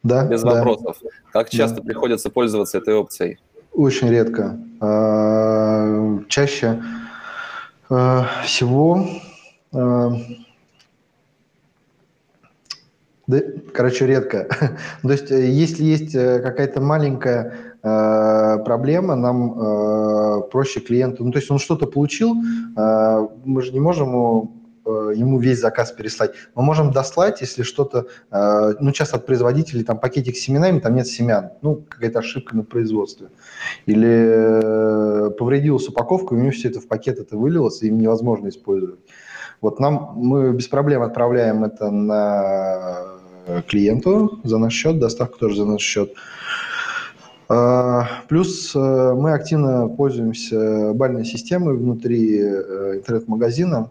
Да. 0.03 0.27
Без 0.27 0.43
да. 0.43 0.55
вопросов. 0.55 0.99
Как 1.33 1.49
часто 1.49 1.77
да. 1.77 1.83
приходится 1.83 2.29
пользоваться 2.29 2.79
этой 2.79 2.95
опцией? 2.95 3.39
Очень 3.73 4.11
редко. 4.11 4.59
А, 4.81 6.19
чаще 6.29 6.83
всего 8.45 9.07
Да, 13.27 13.41
короче, 13.73 14.07
редко. 14.07 14.49
То 15.03 15.11
есть, 15.11 15.31
э, 15.31 15.49
если 15.49 15.85
есть 15.85 16.15
э, 16.15 16.41
какая-то 16.41 16.81
маленькая 16.81 17.72
э, 17.83 18.59
проблема, 18.65 19.17
нам 19.17 19.61
э, 19.61 20.43
проще 20.51 20.81
клиенту... 20.81 21.25
Ну, 21.25 21.33
то 21.33 21.39
есть 21.39 21.51
он 21.51 21.59
что-то 21.59 21.87
получил, 21.87 22.35
э, 22.77 23.29
мы 23.45 23.63
же 23.63 23.73
не 23.73 23.81
можем 23.81 24.09
ему, 24.85 25.39
весь 25.39 25.61
заказ 25.61 25.93
переслать. 25.93 26.33
Мы 26.57 26.65
можем 26.65 26.91
дослать, 26.91 27.41
если 27.41 27.63
что-то... 27.63 28.09
Ну, 28.81 28.91
часто 28.91 29.17
от 29.17 29.27
производителей 29.27 29.85
там 29.85 30.01
пакетик 30.01 30.37
с 30.37 30.41
семенами, 30.41 30.81
там 30.81 30.97
нет 30.97 31.07
семян. 31.07 31.51
Ну, 31.63 31.85
какая-то 31.89 32.19
ошибка 32.19 32.57
на 32.57 32.65
производстве. 32.65 33.29
Или 33.87 35.31
повредилась 35.39 35.89
упаковка, 35.89 36.33
у 36.33 36.37
него 36.37 36.51
все 36.51 36.69
это 36.69 36.81
в 36.81 36.89
пакет 36.89 37.21
это 37.21 37.37
вылилось, 37.37 37.81
и 37.83 37.87
им 37.87 37.99
невозможно 37.99 38.49
использовать. 38.49 38.99
Вот 39.61 39.79
нам 39.79 40.15
мы 40.17 40.53
без 40.53 40.67
проблем 40.67 41.03
отправляем 41.03 41.63
это 41.63 41.93
на 41.93 43.05
клиенту 43.69 44.41
за 44.43 44.59
наш 44.59 44.73
счет, 44.73 44.99
доставка 44.99 45.39
тоже 45.39 45.57
за 45.59 45.65
наш 45.65 45.81
счет. 45.81 46.13
Плюс 48.29 48.75
э, 48.75 49.15
мы 49.15 49.33
активно 49.33 49.89
пользуемся 49.89 50.93
бальной 50.95 51.25
системой 51.25 51.77
внутри 51.77 52.41
э, 52.41 52.97
интернет-магазина, 52.97 53.91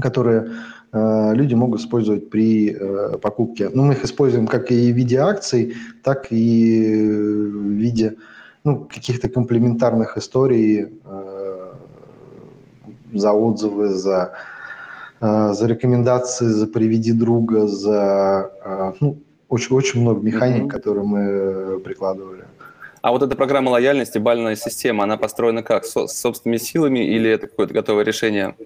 которые 0.00 0.50
э, 0.92 1.34
люди 1.34 1.54
могут 1.54 1.80
использовать 1.80 2.28
при 2.28 2.76
покупке. 3.22 3.70
Ну, 3.72 3.84
мы 3.84 3.94
их 3.94 4.04
используем 4.04 4.46
как 4.46 4.70
и 4.70 4.92
в 4.92 4.96
виде 4.96 5.18
акций, 5.18 5.74
так 6.02 6.26
и 6.30 6.94
в 6.94 7.70
виде 7.70 8.16
ну, 8.64 8.84
каких-то 8.84 9.28
комплементарных 9.28 10.18
историй 10.18 10.88
за 13.14 13.32
отзывы, 13.32 13.88
за, 13.88 14.32
за 15.20 15.66
рекомендации, 15.66 16.46
за 16.46 16.66
приведи 16.66 17.12
друга, 17.12 17.66
за 17.68 18.50
ну, 19.00 19.18
очень, 19.48 19.76
очень 19.76 20.00
много 20.00 20.20
механик, 20.20 20.64
mm-hmm. 20.64 20.68
которые 20.68 21.04
мы 21.04 21.80
прикладывали. 21.80 22.44
А 23.02 23.12
вот 23.12 23.22
эта 23.22 23.36
программа 23.36 23.70
лояльности, 23.70 24.18
бальная 24.18 24.56
система, 24.56 25.04
она 25.04 25.16
построена 25.16 25.62
как? 25.62 25.84
Со, 25.84 26.06
с 26.06 26.18
собственными 26.18 26.58
силами 26.58 26.98
или 26.98 27.30
это 27.30 27.46
какое-то 27.46 27.72
готовое 27.72 28.04
решение? 28.04 28.56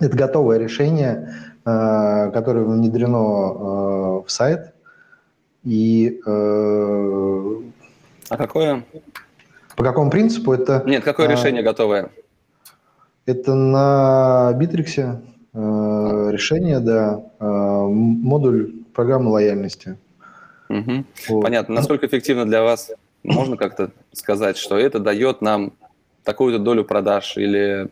Это 0.00 0.16
готовое 0.16 0.58
решение, 0.58 1.34
э, 1.64 2.30
которое 2.32 2.64
внедрено 2.64 4.22
в 4.22 4.28
сайт. 4.28 4.74
И, 5.64 6.20
а 6.26 8.36
какое? 8.36 8.84
По 9.76 9.84
какому 9.84 10.10
принципу 10.10 10.52
это? 10.52 10.82
Нет, 10.86 11.04
какое 11.04 11.28
решение 11.28 11.62
готовое? 11.62 12.10
Это 13.24 13.54
на 13.54 14.52
Битриксе 14.54 15.20
э, 15.54 16.28
решение, 16.32 16.80
да, 16.80 17.22
э, 17.38 17.44
модуль 17.44 18.81
программы 18.94 19.30
лояльности. 19.30 19.96
Угу. 20.68 21.04
Вот. 21.28 21.42
Понятно. 21.42 21.74
Насколько 21.74 22.06
эффективно 22.06 22.46
для 22.46 22.62
вас? 22.62 22.90
Можно 23.22 23.56
как-то 23.56 23.90
сказать, 24.12 24.56
что 24.56 24.78
это 24.78 24.98
дает 24.98 25.42
нам 25.42 25.72
такую-то 26.24 26.58
долю 26.58 26.84
продаж 26.84 27.36
или... 27.36 27.88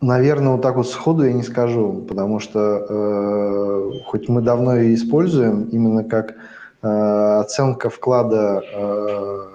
Наверное, 0.00 0.52
вот 0.52 0.62
так 0.62 0.76
вот 0.76 0.88
сходу 0.88 1.24
я 1.24 1.32
не 1.32 1.44
скажу, 1.44 2.04
потому 2.08 2.40
что 2.40 2.86
э, 2.88 3.90
хоть 4.06 4.28
мы 4.28 4.40
давно 4.42 4.76
и 4.76 4.94
используем 4.94 5.68
именно 5.68 6.02
как 6.02 6.34
Э, 6.82 7.38
оценка 7.40 7.90
вклада 7.90 8.60
э, 8.72 9.51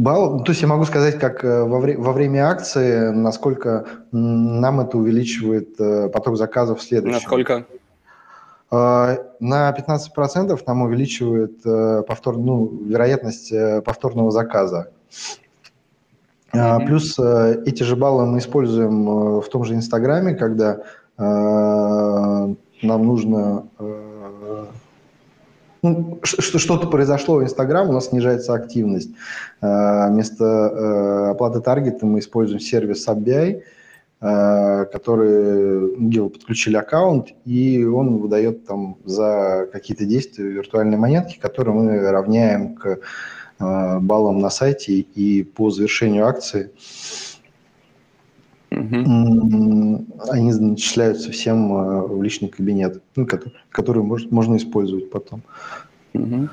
балл. 0.00 0.42
То 0.44 0.52
есть 0.52 0.62
я 0.62 0.68
могу 0.68 0.84
сказать, 0.84 1.18
как 1.18 1.44
э, 1.44 1.64
во, 1.64 1.78
вре- 1.78 1.96
во 1.96 2.12
время 2.12 2.48
акции, 2.48 3.10
насколько 3.10 3.86
нам 4.12 4.80
это 4.80 4.98
увеличивает 4.98 5.76
поток 6.12 6.36
заказов 6.36 6.80
в 6.80 6.82
следующем. 6.82 7.14
Насколько? 7.14 7.66
На 8.70 9.18
15% 9.40 10.60
нам 10.66 10.82
увеличивает 10.82 11.62
повтор, 12.06 12.36
ну, 12.36 12.70
вероятность 12.84 13.52
повторного 13.84 14.30
заказа. 14.30 14.92
Mm-hmm. 16.52 16.86
Плюс 16.86 17.18
эти 17.18 17.82
же 17.82 17.96
баллы 17.96 18.26
мы 18.26 18.38
используем 18.38 19.40
в 19.40 19.48
том 19.48 19.64
же 19.64 19.74
Инстаграме, 19.74 20.36
когда 20.36 20.82
нам 21.16 22.56
нужно 22.82 23.66
ну, 25.82 26.20
что-то 26.22 26.86
произошло 26.86 27.36
в 27.36 27.42
Инстаграм, 27.42 27.88
у 27.88 27.92
нас 27.92 28.08
снижается 28.08 28.54
активность. 28.54 29.10
Э, 29.60 30.08
вместо 30.10 30.44
э, 30.44 31.30
оплаты 31.30 31.60
таргета 31.60 32.06
мы 32.06 32.18
используем 32.18 32.60
сервис 32.60 33.06
SubBI, 33.08 33.62
э, 34.20 34.84
который, 34.92 35.96
где 35.96 36.20
вы 36.20 36.30
подключили 36.30 36.76
аккаунт, 36.76 37.28
и 37.44 37.84
он 37.84 38.18
выдает 38.18 38.66
там 38.66 38.98
за 39.04 39.68
какие-то 39.72 40.04
действия 40.04 40.44
виртуальные 40.44 40.98
монетки, 40.98 41.38
которые 41.38 41.74
мы 41.74 42.10
равняем 42.10 42.74
к 42.74 42.98
баллам 43.58 44.38
на 44.38 44.48
сайте 44.48 44.94
и 44.94 45.42
по 45.42 45.70
завершению 45.70 46.26
акции 46.26 46.70
Угу. 48.70 50.06
Они 50.30 50.52
начисляются 50.52 51.32
всем 51.32 51.72
э, 51.72 52.06
в 52.06 52.22
личный 52.22 52.48
кабинет, 52.48 53.02
ну, 53.16 53.26
который, 53.70 54.02
можно 54.02 54.56
использовать 54.56 55.10
потом. 55.10 55.42
Угу. 56.14 56.48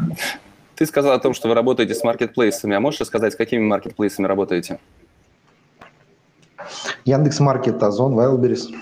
Ты 0.75 0.85
сказал 0.85 1.13
о 1.13 1.19
том, 1.19 1.33
что 1.33 1.47
вы 1.47 1.53
работаете 1.53 1.93
с 1.93 2.03
маркетплейсами. 2.03 2.75
А 2.75 2.79
можешь 2.79 3.01
рассказать, 3.01 3.33
с 3.33 3.35
какими 3.35 3.61
маркетплейсами 3.63 4.25
работаете? 4.25 4.79
Яндекс 7.05 7.39
Маркет, 7.39 7.81
Озон, 7.81 8.13
Wildberries. 8.13 8.73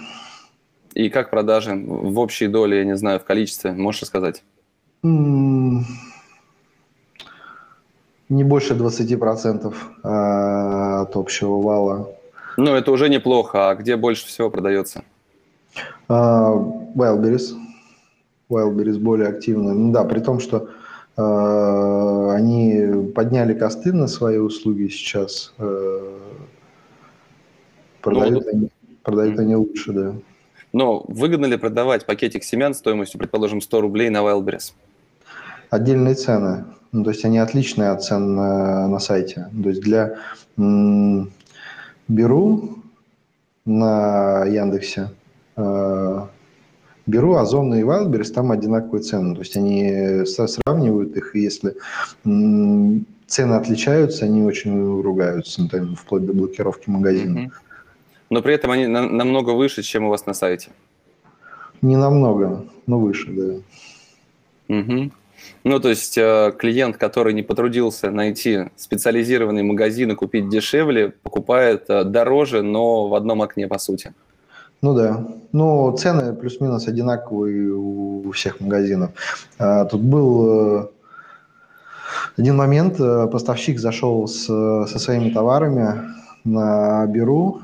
И 0.93 1.09
как 1.09 1.29
продажи 1.29 1.75
в 1.75 2.17
общей 2.19 2.47
доле, 2.47 2.79
я 2.79 2.85
не 2.85 2.95
знаю, 2.95 3.19
в 3.19 3.25
количестве, 3.25 3.73
можешь 3.73 4.01
рассказать? 4.01 4.43
Не 5.03 5.83
больше 8.29 8.73
20% 8.73 9.73
э, 10.03 10.07
от 11.01 11.15
общего 11.15 11.61
вала. 11.61 12.09
Ну, 12.57 12.73
это 12.73 12.91
уже 12.91 13.09
неплохо. 13.09 13.69
А 13.69 13.75
где 13.75 13.95
больше 13.95 14.27
всего 14.27 14.49
продается? 14.49 15.03
Uh, 16.07 16.93
Wildberries. 16.95 17.53
Wildberries 18.49 18.99
более 18.99 19.27
активно. 19.27 19.73
Ну 19.73 19.91
да, 19.91 20.03
при 20.03 20.19
том, 20.19 20.39
что 20.39 20.69
uh, 21.17 22.31
они 22.31 23.11
подняли 23.13 23.53
косты 23.53 23.91
на 23.91 24.07
свои 24.07 24.37
услуги 24.37 24.87
сейчас. 24.87 25.53
Uh, 25.57 26.19
продают, 28.01 28.45
ну, 28.45 28.51
они, 28.51 28.69
продают 29.03 29.39
они 29.39 29.55
лучше, 29.55 29.91
да. 29.91 30.13
Но 30.73 31.05
выгодно 31.07 31.45
ли 31.45 31.57
продавать 31.57 32.05
пакетик 32.05 32.43
семян 32.43 32.73
стоимостью, 32.73 33.19
предположим, 33.19 33.61
100 33.61 33.81
рублей 33.81 34.09
на 34.09 34.17
Wildberries? 34.17 34.73
Отдельные 35.69 36.15
цены. 36.15 36.65
Ну, 36.91 37.03
то 37.03 37.09
есть 37.09 37.25
они 37.25 37.39
отличные 37.39 37.89
от 37.89 38.03
цен 38.03 38.35
на, 38.35 38.87
на 38.87 38.99
сайте. 38.99 39.49
То 39.63 39.69
есть 39.69 39.81
для 39.81 40.17
м- 40.57 41.31
беру 42.07 42.69
на 43.65 44.45
Яндексе, 44.45 45.09
э, 45.55 46.21
беру 47.05 47.35
Озон 47.35 47.73
и 47.73 47.81
Wildberries, 47.81 48.31
там 48.33 48.51
одинаковые 48.51 49.01
цены. 49.01 49.33
То 49.35 49.41
есть 49.41 49.57
они 49.57 50.25
сравнивают 50.25 51.15
их, 51.17 51.35
и 51.35 51.39
если 51.39 51.75
цены 53.27 53.53
отличаются, 53.53 54.25
они 54.25 54.43
очень 54.43 55.01
ругаются, 55.01 55.61
например, 55.63 55.95
вплоть 55.95 56.25
до 56.25 56.33
блокировки 56.33 56.89
магазина. 56.89 57.51
Но 58.29 58.41
при 58.41 58.53
этом 58.55 58.71
они 58.71 58.87
на- 58.87 59.09
намного 59.09 59.51
выше, 59.51 59.83
чем 59.83 60.05
у 60.05 60.09
вас 60.09 60.25
на 60.25 60.33
сайте. 60.33 60.69
Не 61.81 61.97
намного, 61.97 62.65
но 62.87 62.99
выше, 62.99 63.31
да. 63.31 64.75
Угу. 64.75 65.11
Ну, 65.63 65.79
то 65.79 65.89
есть 65.89 66.17
э, 66.17 66.51
клиент, 66.57 66.97
который 66.97 67.33
не 67.33 67.41
потрудился 67.41 68.11
найти 68.11 68.69
специализированный 68.75 69.63
магазин 69.63 70.11
и 70.11 70.15
купить 70.15 70.49
дешевле, 70.49 71.09
покупает 71.23 71.85
э, 71.89 72.03
дороже, 72.03 72.61
но 72.61 73.07
в 73.07 73.15
одном 73.15 73.41
окне, 73.41 73.67
по 73.67 73.79
сути. 73.79 74.13
Ну 74.81 74.93
да. 74.93 75.25
Ну, 75.51 75.95
цены 75.97 76.33
плюс-минус 76.33 76.87
одинаковые 76.87 77.73
у 77.73 78.31
всех 78.31 78.59
магазинов. 78.59 79.11
А, 79.57 79.85
тут 79.85 80.01
был 80.01 80.81
э, 80.81 80.87
один 82.37 82.55
момент, 82.57 82.97
поставщик 83.31 83.79
зашел 83.79 84.27
с, 84.27 84.45
со 84.45 84.99
своими 84.99 85.31
товарами 85.31 86.01
на 86.43 87.05
Беру, 87.07 87.61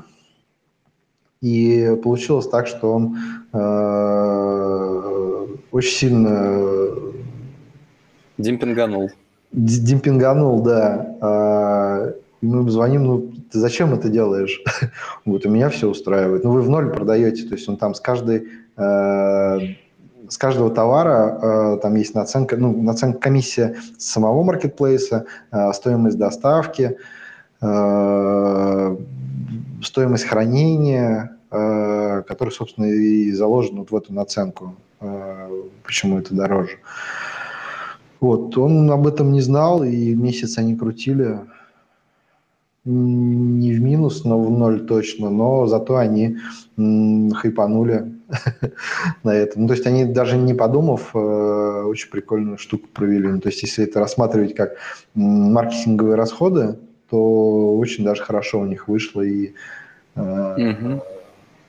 и 1.42 1.96
получилось 2.02 2.48
так, 2.48 2.66
что 2.68 2.92
он 2.92 3.18
э, 3.52 5.02
очень 5.72 5.90
сильно 5.90 7.11
Демпинганул. 8.42 9.10
Демпинганул, 9.52 10.62
да. 10.62 11.16
А, 11.20 12.12
мы 12.40 12.70
звоним, 12.70 13.04
ну, 13.04 13.32
ты 13.50 13.58
зачем 13.58 13.94
это 13.94 14.08
делаешь? 14.08 14.62
вот, 15.24 15.46
у 15.46 15.50
меня 15.50 15.68
все 15.70 15.88
устраивает. 15.88 16.44
Ну, 16.44 16.52
вы 16.52 16.62
в 16.62 16.68
ноль 16.68 16.92
продаете, 16.92 17.44
то 17.44 17.54
есть 17.54 17.68
он 17.68 17.76
там 17.76 17.94
с 17.94 18.00
каждой 18.00 18.48
э, 18.76 19.58
с 20.32 20.38
каждого 20.38 20.70
товара 20.70 21.38
э, 21.42 21.78
там 21.82 21.94
есть 21.96 22.14
наценка, 22.14 22.56
ну, 22.56 22.80
наценка 22.82 23.18
комиссия 23.18 23.76
самого 23.98 24.42
маркетплейса, 24.42 25.26
э, 25.50 25.72
стоимость 25.72 26.18
доставки, 26.18 26.96
стоимость 29.82 30.24
хранения, 30.24 31.36
э, 31.50 32.22
который, 32.26 32.50
собственно, 32.50 32.86
и 32.86 33.30
заложен 33.32 33.76
вот 33.76 33.90
в 33.92 33.96
эту 33.96 34.12
наценку, 34.12 34.74
почему 35.84 36.18
это 36.18 36.34
дороже. 36.34 36.78
Вот, 38.22 38.56
он 38.56 38.88
об 38.92 39.08
этом 39.08 39.32
не 39.32 39.40
знал, 39.40 39.82
и 39.82 40.14
месяц 40.14 40.56
они 40.56 40.76
крутили 40.76 41.40
не 42.84 43.72
в 43.72 43.80
минус, 43.80 44.24
но 44.24 44.40
в 44.40 44.48
ноль 44.48 44.86
точно, 44.86 45.28
но 45.28 45.66
зато 45.66 45.96
они 45.96 46.36
хайпанули 46.76 48.12
на 49.24 49.34
этом. 49.34 49.62
Ну, 49.62 49.68
то 49.68 49.74
есть 49.74 49.86
они 49.88 50.04
даже 50.04 50.36
не 50.36 50.54
подумав, 50.54 51.10
э, 51.14 51.82
очень 51.84 52.10
прикольную 52.10 52.58
штуку 52.58 52.86
провели. 52.92 53.26
Ну, 53.26 53.40
то 53.40 53.48
есть 53.48 53.62
если 53.62 53.84
это 53.84 53.98
рассматривать 53.98 54.54
как 54.54 54.76
маркетинговые 55.14 56.14
расходы, 56.14 56.78
то 57.10 57.76
очень 57.76 58.04
даже 58.04 58.22
хорошо 58.22 58.60
у 58.60 58.66
них 58.66 58.86
вышло. 58.86 59.22
И, 59.22 59.54
э, 60.14 61.00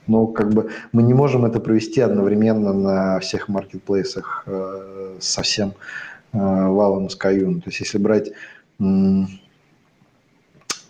Но 0.06 0.28
как 0.28 0.54
бы 0.54 0.70
мы 0.92 1.02
не 1.02 1.16
можем 1.16 1.46
это 1.46 1.60
провести 1.60 2.02
одновременно 2.02 2.74
на 2.74 3.20
всех 3.22 3.50
маркетплейсах 3.50 4.44
э, 4.46 5.16
со 5.20 5.42
всем 5.42 5.74
валом 6.34 7.10
с 7.10 7.16
каю. 7.16 7.62
То 7.62 7.70
есть 7.70 7.80
если 7.80 7.98
брать 7.98 8.32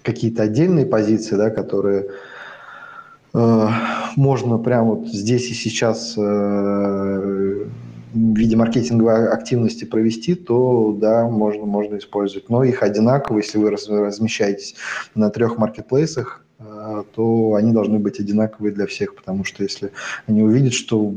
какие-то 0.03 0.43
отдельные 0.43 0.85
позиции, 0.85 1.35
да, 1.35 1.49
которые 1.49 2.07
э, 3.33 3.67
можно 4.15 4.57
прямо 4.57 4.95
вот 4.95 5.07
здесь 5.07 5.49
и 5.49 5.53
сейчас 5.53 6.15
э, 6.17 6.21
в 8.13 8.37
виде 8.37 8.55
маркетинговой 8.55 9.29
активности 9.29 9.85
провести, 9.85 10.35
то 10.35 10.95
да, 10.99 11.27
можно, 11.27 11.65
можно 11.65 11.97
использовать. 11.97 12.49
Но 12.49 12.63
их 12.63 12.83
одинаково, 12.83 13.37
если 13.37 13.57
вы 13.57 13.71
размещаетесь 13.71 14.75
на 15.15 15.29
трех 15.29 15.57
маркетплейсах, 15.57 16.41
э, 16.41 16.42
то 17.15 17.55
они 17.55 17.71
должны 17.71 17.99
быть 17.99 18.19
одинаковые 18.19 18.73
для 18.73 18.85
всех, 18.85 19.15
потому 19.15 19.43
что 19.43 19.63
если 19.63 19.91
они 20.27 20.43
увидят, 20.43 20.73
что 20.73 21.13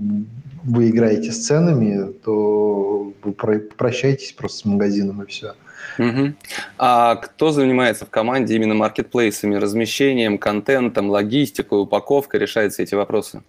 вы 0.65 0.91
играете 0.91 1.33
с 1.33 1.47
ценами, 1.47 2.13
то 2.13 3.13
вы 3.23 3.33
прощаетесь 3.33 4.33
просто 4.33 4.59
с 4.59 4.65
магазином 4.65 5.23
и 5.23 5.27
все. 5.27 5.55
Угу. 5.99 6.35
А 6.79 7.17
кто 7.17 7.53
занимается 7.53 8.05
в 8.05 8.11
команде 8.11 8.57
именно 8.57 8.75
маркетплейсами, 8.75 9.55
размещением, 9.55 10.39
контентом, 10.39 11.11
логистикой, 11.11 11.81
упаковкой, 11.83 12.41
решает 12.41 12.73
все 12.73 12.83
эти 12.83 12.95
вопросы? 12.95 13.43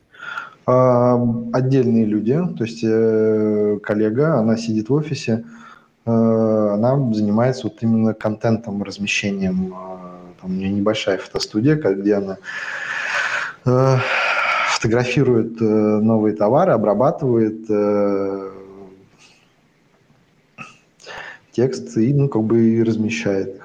А, 0.65 1.20
отдельные 1.53 2.05
люди, 2.05 2.38
то 2.57 2.63
есть 2.63 2.84
э, 2.84 3.80
коллега, 3.82 4.38
она 4.38 4.57
сидит 4.57 4.89
в 4.89 4.93
офисе, 4.93 5.45
э, 6.05 6.11
она 6.11 7.13
занимается 7.13 7.68
вот 7.68 7.82
именно 7.82 8.13
контентом, 8.13 8.84
размещением. 8.84 9.74
Э, 10.38 10.41
там 10.41 10.51
у 10.51 10.53
нее 10.53 10.69
небольшая 10.69 11.17
фотостудия, 11.17 11.75
где 11.75 12.15
она 12.15 12.38
фотографирует 14.69 15.59
новые 15.59 16.35
товары, 16.35 16.71
обрабатывает 16.71 17.67
текст 21.51 21.97
и, 21.97 22.13
ну, 22.13 22.29
как 22.29 22.43
бы 22.43 22.59
и 22.61 22.83
размещает. 22.83 23.59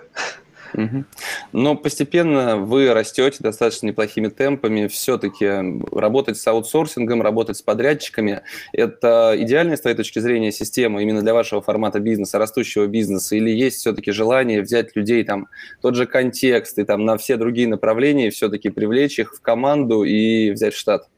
Угу. 0.75 1.05
Но 1.53 1.77
постепенно 1.77 2.57
вы 2.57 2.93
растете 2.93 3.39
достаточно 3.41 3.87
неплохими 3.87 4.29
темпами. 4.29 4.87
Все-таки 4.87 5.47
работать 5.93 6.39
с 6.39 6.47
аутсорсингом, 6.47 7.23
работать 7.23 7.59
с 7.59 7.63
подрядчиками– 7.63 8.41
это 8.73 9.35
идеальная, 9.37 9.77
с 9.77 9.83
твоей 9.83 9.97
точки 9.97 10.19
зрения, 10.19 10.51
система 10.51 11.03
именно 11.03 11.21
для 11.21 11.35
вашего 11.35 11.61
формата 11.61 12.01
бизнеса, 12.01 12.39
растущего 12.39 12.87
бизнеса? 12.87 13.37
Или 13.37 13.51
есть 13.51 13.79
все-таки 13.79 14.13
желание 14.13 14.63
взять 14.63 14.97
людей, 14.97 15.25
там, 15.25 15.49
тот 15.83 15.95
же 15.95 16.07
контекст 16.07 16.79
и 16.79 16.85
там 16.85 17.05
на 17.05 17.19
все 17.19 17.37
другие 17.37 17.69
направления, 17.69 18.31
все-таки 18.31 18.71
привлечь 18.71 19.19
их 19.19 19.35
в 19.35 19.41
команду 19.43 20.05
и 20.05 20.51
взять 20.51 20.75
в 20.75 20.79
штат? 20.79 21.09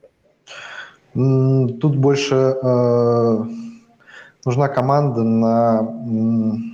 Тут 1.15 1.97
больше 1.97 2.35
э, 2.35 3.45
нужна 4.45 4.69
команда 4.69 5.23
на 5.23 6.74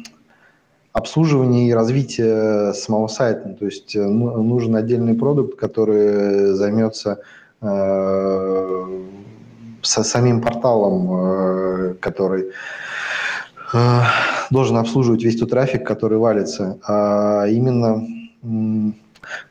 обслуживание 0.93 1.69
и 1.69 1.73
развитие 1.73 2.75
самого 2.75 3.09
сайта. 3.09 3.51
То 3.51 3.67
есть 3.67 3.95
э, 3.95 4.05
ну, 4.05 4.43
нужен 4.43 4.77
отдельный 4.77 5.15
продукт, 5.15 5.59
который 5.59 6.53
займется 6.55 7.21
э, 7.61 9.01
со 9.83 10.03
самим 10.03 10.41
порталом, 10.43 11.11
э, 11.13 11.95
который 12.01 12.51
должен 14.51 14.79
обслуживать 14.79 15.23
весь 15.23 15.39
тот 15.39 15.51
трафик, 15.51 15.87
который 15.87 16.19
валится. 16.19 16.81
А 16.85 17.47
именно 17.47 18.05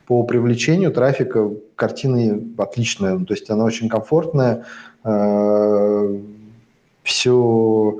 по 0.06 0.24
привлечению 0.24 0.92
трафика 0.92 1.50
картины 1.74 2.48
отличная, 2.58 3.18
то 3.18 3.32
есть 3.32 3.48
она 3.48 3.64
очень 3.64 3.88
комфортная, 3.88 4.66
все 7.02 7.98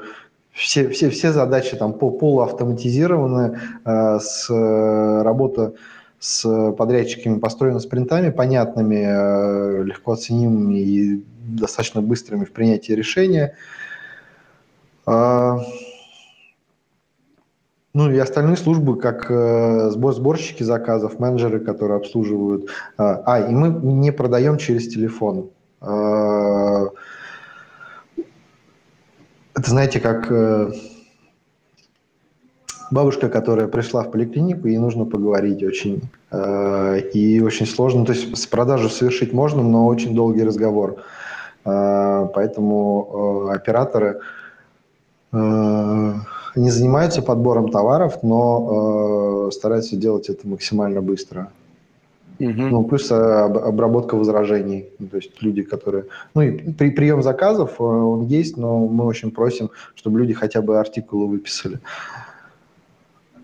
все, 0.60 0.88
все, 0.90 1.10
все 1.10 1.32
задачи 1.32 1.76
там 1.76 1.94
по 1.94 2.10
полуавтоматизированы, 2.10 3.58
э, 3.84 4.18
с, 4.20 4.50
э, 4.50 5.22
работа 5.22 5.74
с 6.18 6.72
подрядчиками 6.72 7.38
построена 7.38 7.80
спринтами 7.80 8.30
понятными, 8.30 9.02
э, 9.06 9.84
легко 9.84 10.12
оценимыми 10.12 10.78
и 10.78 11.24
достаточно 11.40 12.02
быстрыми 12.02 12.44
в 12.44 12.52
принятии 12.52 12.92
решения. 12.92 13.56
А, 15.06 15.58
ну 17.94 18.10
и 18.10 18.18
остальные 18.18 18.56
службы, 18.56 18.98
как 18.98 19.30
э, 19.30 19.90
сбор, 19.90 20.14
сборщики 20.14 20.62
заказов, 20.62 21.18
менеджеры, 21.18 21.60
которые 21.60 21.96
обслуживают. 21.96 22.68
А, 22.98 23.22
а 23.26 23.40
и 23.40 23.54
мы 23.54 23.68
не 23.70 24.12
продаем 24.12 24.58
через 24.58 24.88
телефон. 24.88 25.50
А, 25.80 26.88
это 29.60 29.70
знаете, 29.70 30.00
как 30.00 30.30
э, 30.30 30.72
бабушка, 32.90 33.28
которая 33.28 33.68
пришла 33.68 34.02
в 34.02 34.10
поликлинику, 34.10 34.68
ей 34.68 34.78
нужно 34.78 35.04
поговорить 35.04 35.62
очень. 35.62 36.02
Э, 36.30 36.98
и 36.98 37.40
очень 37.40 37.66
сложно. 37.66 38.06
То 38.06 38.12
есть 38.12 38.36
с 38.36 38.46
продажу 38.46 38.88
совершить 38.88 39.32
можно, 39.32 39.62
но 39.62 39.86
очень 39.86 40.14
долгий 40.14 40.44
разговор. 40.44 40.96
Э, 41.64 42.26
поэтому 42.34 43.48
операторы 43.50 44.20
не 45.32 46.70
занимаются 46.70 47.22
подбором 47.22 47.70
товаров, 47.70 48.24
но 48.24 49.48
стараются 49.52 49.94
делать 49.94 50.28
это 50.28 50.48
максимально 50.48 51.00
быстро. 51.00 51.52
Угу. 52.40 52.62
Ну, 52.62 52.84
плюс 52.84 53.12
обработка 53.12 54.16
возражений. 54.16 54.88
Ну, 54.98 55.08
то 55.08 55.18
есть 55.18 55.42
люди, 55.42 55.62
которые... 55.62 56.06
Ну, 56.34 56.40
и 56.40 56.72
при, 56.72 56.90
прием 56.90 57.22
заказов, 57.22 57.78
э, 57.78 57.82
он 57.82 58.26
есть, 58.26 58.56
но 58.56 58.78
мы 58.78 59.04
очень 59.04 59.30
просим, 59.30 59.70
чтобы 59.94 60.20
люди 60.20 60.32
хотя 60.32 60.62
бы 60.62 60.80
артикулы 60.80 61.26
выписали. 61.26 61.80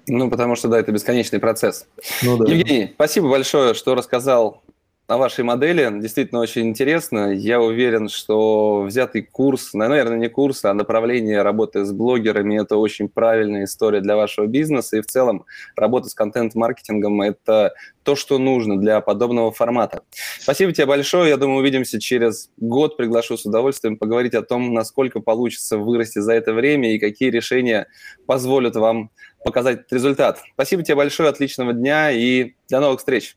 Ну, 0.08 0.30
потому 0.30 0.56
что, 0.56 0.68
да, 0.68 0.78
это 0.78 0.92
бесконечный 0.92 1.40
процесс. 1.40 1.86
Ну, 2.22 2.38
да. 2.38 2.50
Евгений, 2.50 2.90
спасибо 2.94 3.28
большое, 3.28 3.74
что 3.74 3.94
рассказал 3.94 4.62
о 5.06 5.18
вашей 5.18 5.44
модели. 5.44 5.88
Действительно 6.00 6.40
очень 6.40 6.68
интересно. 6.68 7.32
Я 7.32 7.60
уверен, 7.60 8.08
что 8.08 8.82
взятый 8.82 9.22
курс, 9.22 9.72
наверное, 9.72 10.18
не 10.18 10.28
курс, 10.28 10.64
а 10.64 10.74
направление 10.74 11.42
работы 11.42 11.84
с 11.84 11.92
блогерами– 11.92 12.60
это 12.60 12.76
очень 12.76 13.08
правильная 13.08 13.64
история 13.64 14.00
для 14.00 14.16
вашего 14.16 14.46
бизнеса. 14.46 14.96
И 14.96 15.02
в 15.02 15.06
целом 15.06 15.44
работа 15.76 16.08
с 16.08 16.14
контент-маркетингом– 16.14 17.20
это 17.22 17.74
то, 18.02 18.16
что 18.16 18.38
нужно 18.38 18.78
для 18.78 19.00
подобного 19.00 19.52
формата. 19.52 20.02
Спасибо 20.40 20.72
тебе 20.72 20.86
большое. 20.86 21.30
Я 21.30 21.36
думаю, 21.36 21.60
увидимся 21.60 22.00
через 22.00 22.50
год. 22.56 22.96
Приглашу 22.96 23.36
с 23.36 23.46
удовольствием 23.46 23.98
поговорить 23.98 24.34
о 24.34 24.42
том, 24.42 24.74
насколько 24.74 25.20
получится 25.20 25.78
вырасти 25.78 26.18
за 26.18 26.32
это 26.32 26.52
время 26.52 26.92
и 26.92 26.98
какие 26.98 27.30
решения 27.30 27.86
позволят 28.26 28.74
вам 28.74 29.10
показать 29.44 29.84
результат. 29.92 30.40
Спасибо 30.54 30.82
тебе 30.82 30.96
большое, 30.96 31.28
отличного 31.28 31.72
дня 31.72 32.10
и 32.10 32.54
до 32.68 32.80
новых 32.80 32.98
встреч. 32.98 33.36